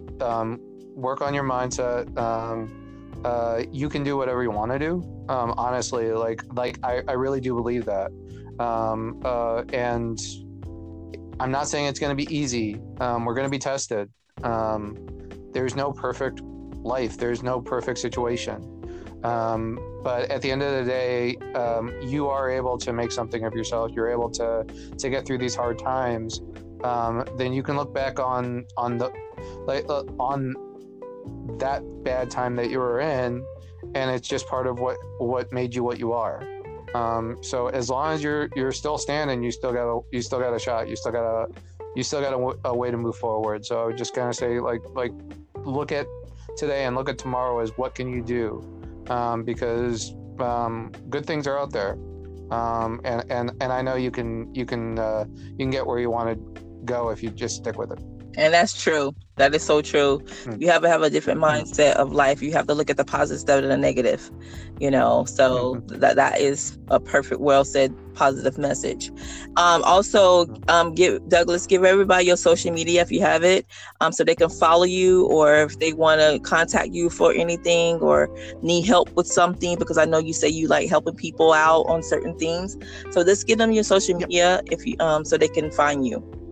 work 0.94 1.20
on 1.20 1.35
your 1.35 1.44
mindset. 1.44 2.16
Uh, 3.25 3.62
you 3.73 3.88
can 3.88 4.05
do 4.05 4.18
whatever 4.18 4.42
you 4.42 4.51
want 4.51 4.70
to 4.70 4.79
do. 4.79 5.03
honestly, 5.29 6.12
like 6.12 6.42
like 6.53 6.79
I, 6.83 7.03
I 7.09 7.12
really 7.12 7.40
do 7.40 7.55
believe 7.55 7.87
that. 7.87 8.11
Um, 8.59 9.20
uh, 9.25 9.62
and 9.73 10.18
I'm 11.40 11.51
not 11.51 11.68
saying 11.68 11.87
it's 11.87 11.99
going 11.99 12.16
to 12.16 12.27
be 12.27 12.33
easy. 12.35 12.81
Um, 13.01 13.25
we're 13.25 13.35
going 13.35 13.47
to 13.47 13.51
be 13.51 13.59
tested. 13.59 14.11
Um, 14.42 14.97
there's 15.53 15.75
no 15.75 15.92
perfect 15.92 16.40
life, 16.42 17.16
there's 17.16 17.42
no 17.42 17.61
perfect 17.61 17.99
situation. 17.99 18.70
Um, 19.25 19.79
but 20.03 20.31
at 20.31 20.42
the 20.42 20.51
end 20.51 20.62
of 20.62 20.85
the 20.85 20.90
day, 20.90 21.37
um, 21.55 21.92
you 22.03 22.29
are 22.29 22.51
able 22.51 22.77
to 22.79 22.92
make 22.92 23.11
something 23.11 23.44
of 23.44 23.55
yourself. 23.55 23.90
You're 23.92 24.11
able 24.11 24.31
to 24.33 24.66
to 24.99 25.11
get 25.11 25.27
through 25.27 25.38
these 25.38 25.55
hard 25.55 25.79
times. 25.79 26.42
Um, 26.85 27.25
then 27.38 27.53
you 27.53 27.62
can 27.62 27.77
look 27.77 27.92
back 27.92 28.20
on 28.20 28.66
on 28.77 28.99
the 28.99 29.11
like 29.66 29.87
uh, 29.88 30.05
on 30.20 30.55
that 31.59 31.83
bad 32.05 32.31
time 32.31 32.55
that 32.57 32.70
you 32.70 32.79
were 32.79 33.01
in, 33.01 33.44
and 33.94 34.11
it's 34.11 34.29
just 34.29 34.47
part 34.47 34.66
of 34.66 34.79
what 34.79 34.97
what 35.18 35.51
made 35.51 35.75
you 35.75 35.83
what 35.83 35.99
you 35.99 36.12
are. 36.12 36.47
Um, 36.94 37.38
so 37.42 37.68
as 37.68 37.88
long 37.88 38.12
as 38.12 38.23
you're 38.23 38.49
you're 38.55 38.70
still 38.73 38.99
standing, 38.99 39.42
you 39.42 39.51
still 39.51 39.73
got 39.73 39.88
a 39.90 40.01
you 40.12 40.20
still 40.20 40.38
got 40.38 40.55
a 40.55 40.59
shot. 40.59 40.88
You 40.88 40.94
still 40.94 41.12
got 41.12 41.25
a 41.25 41.49
you 41.97 42.03
still 42.03 42.20
got 42.20 42.35
a, 42.35 42.68
a 42.68 42.77
way 42.77 42.90
to 42.90 42.97
move 42.97 43.16
forward. 43.16 43.64
So 43.64 43.83
I 43.83 43.87
would 43.87 43.97
just 43.97 44.14
kind 44.14 44.29
of 44.29 44.37
say 44.37 44.61
like 44.61 44.83
like 44.94 45.12
look 45.64 45.90
at 45.90 46.07
today 46.57 46.85
and 46.85 46.94
look 46.94 47.09
at 47.09 47.16
tomorrow 47.18 47.61
as 47.61 47.70
what 47.79 47.94
can 47.94 48.12
you 48.12 48.23
do, 48.23 48.62
um, 49.09 49.42
because 49.42 50.14
um, 50.38 50.92
good 51.09 51.25
things 51.25 51.47
are 51.47 51.59
out 51.59 51.73
there, 51.73 51.92
um, 52.51 53.01
and 53.05 53.25
and 53.31 53.53
and 53.61 53.73
I 53.73 53.81
know 53.81 53.94
you 53.94 54.11
can 54.11 54.55
you 54.55 54.66
can 54.66 54.99
uh, 54.99 55.25
you 55.29 55.57
can 55.57 55.70
get 55.70 55.87
where 55.87 55.99
you 55.99 56.11
want 56.11 56.29
to 56.38 56.63
go 56.85 57.11
if 57.11 57.23
you 57.23 57.31
just 57.31 57.57
stick 57.57 57.79
with 57.79 57.92
it. 57.92 58.01
And 58.37 58.53
that's 58.53 58.81
true. 58.81 59.14
That 59.37 59.55
is 59.55 59.62
so 59.62 59.83
true. 59.83 60.20
Mm. 60.44 60.61
You 60.61 60.68
have 60.68 60.83
to 60.83 60.88
have 60.88 61.03
a 61.03 61.11
different 61.11 61.40
mindset 61.40 61.94
of 61.94 62.12
life. 62.12 62.42
You 62.42 62.53
have 62.53 62.66
to 62.68 62.75
look 62.75 62.90
at 62.90 62.97
the 62.97 63.05
positive 63.05 63.37
instead 63.37 63.64
of 63.64 63.70
the 63.70 63.77
negative. 63.77 64.31
You 64.81 64.90
know, 64.90 65.25
so 65.25 65.77
mm-hmm. 65.77 66.01
that 66.01 66.16
that 66.16 66.40
is 66.40 66.79
a 66.88 66.99
perfect, 66.99 67.40
well 67.40 67.64
said, 67.64 67.94
positive 68.14 68.59
message. 68.59 69.11
Um, 69.57 69.83
also, 69.85 70.47
um, 70.68 70.94
give 70.94 71.29
Douglas, 71.29 71.66
give 71.66 71.85
everybody 71.85 72.27
your 72.27 72.37
social 72.37 72.73
media 72.73 73.03
if 73.03 73.12
you 73.12 73.20
have 73.20 73.44
it, 73.44 73.66
um, 74.01 74.12
so 74.12 74.25
they 74.25 74.35
can 74.35 74.51
follow 74.51 74.85
you, 74.85 75.27
or 75.27 75.57
if 75.57 75.79
they 75.79 75.92
want 75.92 76.20
to 76.20 76.40
contact 76.40 76.90
you 76.90 77.11
for 77.11 77.33
anything 77.33 77.97
or 77.99 78.29
need 78.62 78.85
help 78.85 79.11
with 79.14 79.27
something. 79.27 79.79
Because 79.79 79.99
I 79.99 80.05
know 80.05 80.18
you 80.18 80.33
say 80.33 80.49
you 80.49 80.66
like 80.66 80.88
helping 80.88 81.14
people 81.14 81.53
out 81.53 81.83
on 81.83 82.03
certain 82.03 82.37
things. 82.37 82.77
So 83.11 83.25
just 83.25 83.47
give 83.47 83.59
them 83.59 83.70
your 83.70 83.85
social 83.85 84.16
media 84.16 84.61
if 84.70 84.85
you 84.87 84.97
um, 84.99 85.25
so 85.25 85.37
they 85.37 85.49
can 85.49 85.70
find 85.70 86.07
you. 86.07 86.43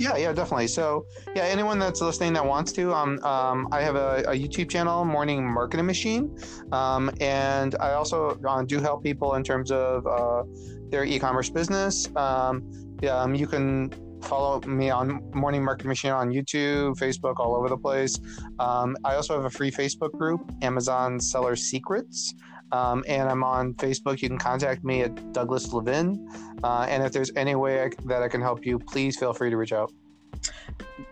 Yeah, 0.00 0.16
yeah, 0.16 0.32
definitely. 0.32 0.68
So, 0.68 1.04
yeah, 1.36 1.42
anyone 1.42 1.78
that's 1.78 2.00
listening 2.00 2.32
that 2.32 2.46
wants 2.46 2.72
to, 2.72 2.94
um, 2.94 3.22
um 3.22 3.68
I 3.70 3.82
have 3.82 3.96
a, 3.96 4.24
a, 4.28 4.32
YouTube 4.32 4.70
channel, 4.70 5.04
Morning 5.04 5.46
Marketing 5.46 5.84
Machine, 5.84 6.34
um, 6.72 7.10
and 7.20 7.76
I 7.80 7.92
also 7.92 8.30
uh, 8.48 8.62
do 8.62 8.80
help 8.80 9.04
people 9.04 9.34
in 9.34 9.44
terms 9.44 9.70
of 9.70 10.06
uh, 10.06 10.44
their 10.88 11.04
e-commerce 11.04 11.50
business. 11.50 12.08
Um, 12.16 12.62
yeah, 13.02 13.20
um, 13.20 13.34
you 13.34 13.46
can 13.46 13.92
follow 14.22 14.62
me 14.62 14.88
on 14.88 15.20
Morning 15.34 15.62
Marketing 15.62 15.90
Machine 15.90 16.12
on 16.12 16.30
YouTube, 16.30 16.96
Facebook, 16.96 17.34
all 17.36 17.54
over 17.54 17.68
the 17.68 17.76
place. 17.76 18.18
Um, 18.58 18.96
I 19.04 19.16
also 19.16 19.34
have 19.34 19.44
a 19.44 19.50
free 19.50 19.70
Facebook 19.70 20.12
group, 20.12 20.40
Amazon 20.62 21.20
Seller 21.20 21.56
Secrets. 21.56 22.34
Um, 22.72 23.04
and 23.08 23.28
I'm 23.28 23.42
on 23.42 23.74
Facebook. 23.74 24.22
You 24.22 24.28
can 24.28 24.38
contact 24.38 24.84
me 24.84 25.02
at 25.02 25.32
Douglas 25.32 25.72
Levin. 25.72 26.28
Uh, 26.62 26.86
and 26.88 27.02
if 27.02 27.12
there's 27.12 27.32
any 27.36 27.54
way 27.54 27.84
I, 27.84 27.90
that 28.04 28.22
I 28.22 28.28
can 28.28 28.40
help 28.40 28.64
you, 28.64 28.78
please 28.78 29.18
feel 29.18 29.32
free 29.32 29.50
to 29.50 29.56
reach 29.56 29.72
out. 29.72 29.92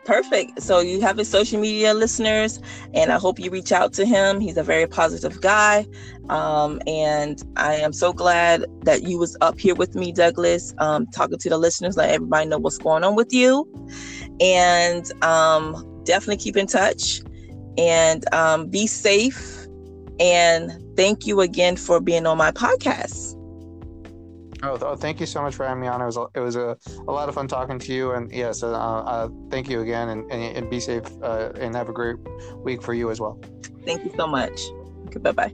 Perfect. 0.04 0.62
So 0.62 0.80
you 0.80 1.02
have 1.02 1.18
his 1.18 1.28
social 1.28 1.60
media 1.60 1.92
listeners, 1.92 2.60
and 2.94 3.12
I 3.12 3.18
hope 3.18 3.38
you 3.38 3.50
reach 3.50 3.72
out 3.72 3.92
to 3.94 4.06
him. 4.06 4.40
He's 4.40 4.56
a 4.56 4.62
very 4.62 4.86
positive 4.86 5.40
guy, 5.42 5.86
um, 6.30 6.80
and 6.86 7.42
I 7.56 7.74
am 7.74 7.92
so 7.92 8.14
glad 8.14 8.64
that 8.84 9.02
you 9.02 9.18
was 9.18 9.36
up 9.42 9.60
here 9.60 9.74
with 9.74 9.94
me, 9.94 10.12
Douglas, 10.12 10.74
um, 10.78 11.06
talking 11.08 11.36
to 11.36 11.48
the 11.50 11.58
listeners, 11.58 11.98
let 11.98 12.08
everybody 12.08 12.46
know 12.46 12.58
what's 12.58 12.78
going 12.78 13.04
on 13.04 13.16
with 13.16 13.34
you, 13.34 13.68
and 14.40 15.12
um, 15.22 16.02
definitely 16.04 16.38
keep 16.38 16.56
in 16.56 16.66
touch 16.66 17.20
and 17.76 18.24
um, 18.32 18.68
be 18.68 18.86
safe. 18.86 19.66
And 20.20 20.72
thank 20.98 21.26
you 21.28 21.40
again 21.40 21.76
for 21.76 22.00
being 22.00 22.26
on 22.26 22.36
my 22.36 22.50
podcast. 22.50 23.36
Oh, 24.64 24.76
oh 24.82 24.96
thank 24.96 25.20
you 25.20 25.26
so 25.26 25.40
much 25.40 25.54
for 25.54 25.64
having 25.64 25.80
me 25.80 25.86
on. 25.86 26.02
It 26.02 26.06
was 26.06 26.16
a, 26.16 26.26
it 26.34 26.40
was 26.40 26.56
a, 26.56 26.76
a 27.06 27.12
lot 27.12 27.28
of 27.28 27.36
fun 27.36 27.46
talking 27.46 27.78
to 27.78 27.92
you, 27.92 28.10
and 28.12 28.30
yes, 28.32 28.64
uh, 28.64 28.72
uh, 28.72 29.28
thank 29.48 29.70
you 29.70 29.80
again, 29.80 30.08
and, 30.08 30.30
and, 30.32 30.56
and 30.56 30.68
be 30.68 30.80
safe, 30.80 31.04
uh, 31.22 31.52
and 31.54 31.76
have 31.76 31.88
a 31.88 31.92
great 31.92 32.16
week 32.64 32.82
for 32.82 32.94
you 32.94 33.10
as 33.10 33.20
well. 33.20 33.38
Thank 33.86 34.04
you 34.04 34.12
so 34.16 34.26
much. 34.26 34.60
Okay, 35.06 35.20
bye 35.20 35.30
bye. 35.30 35.52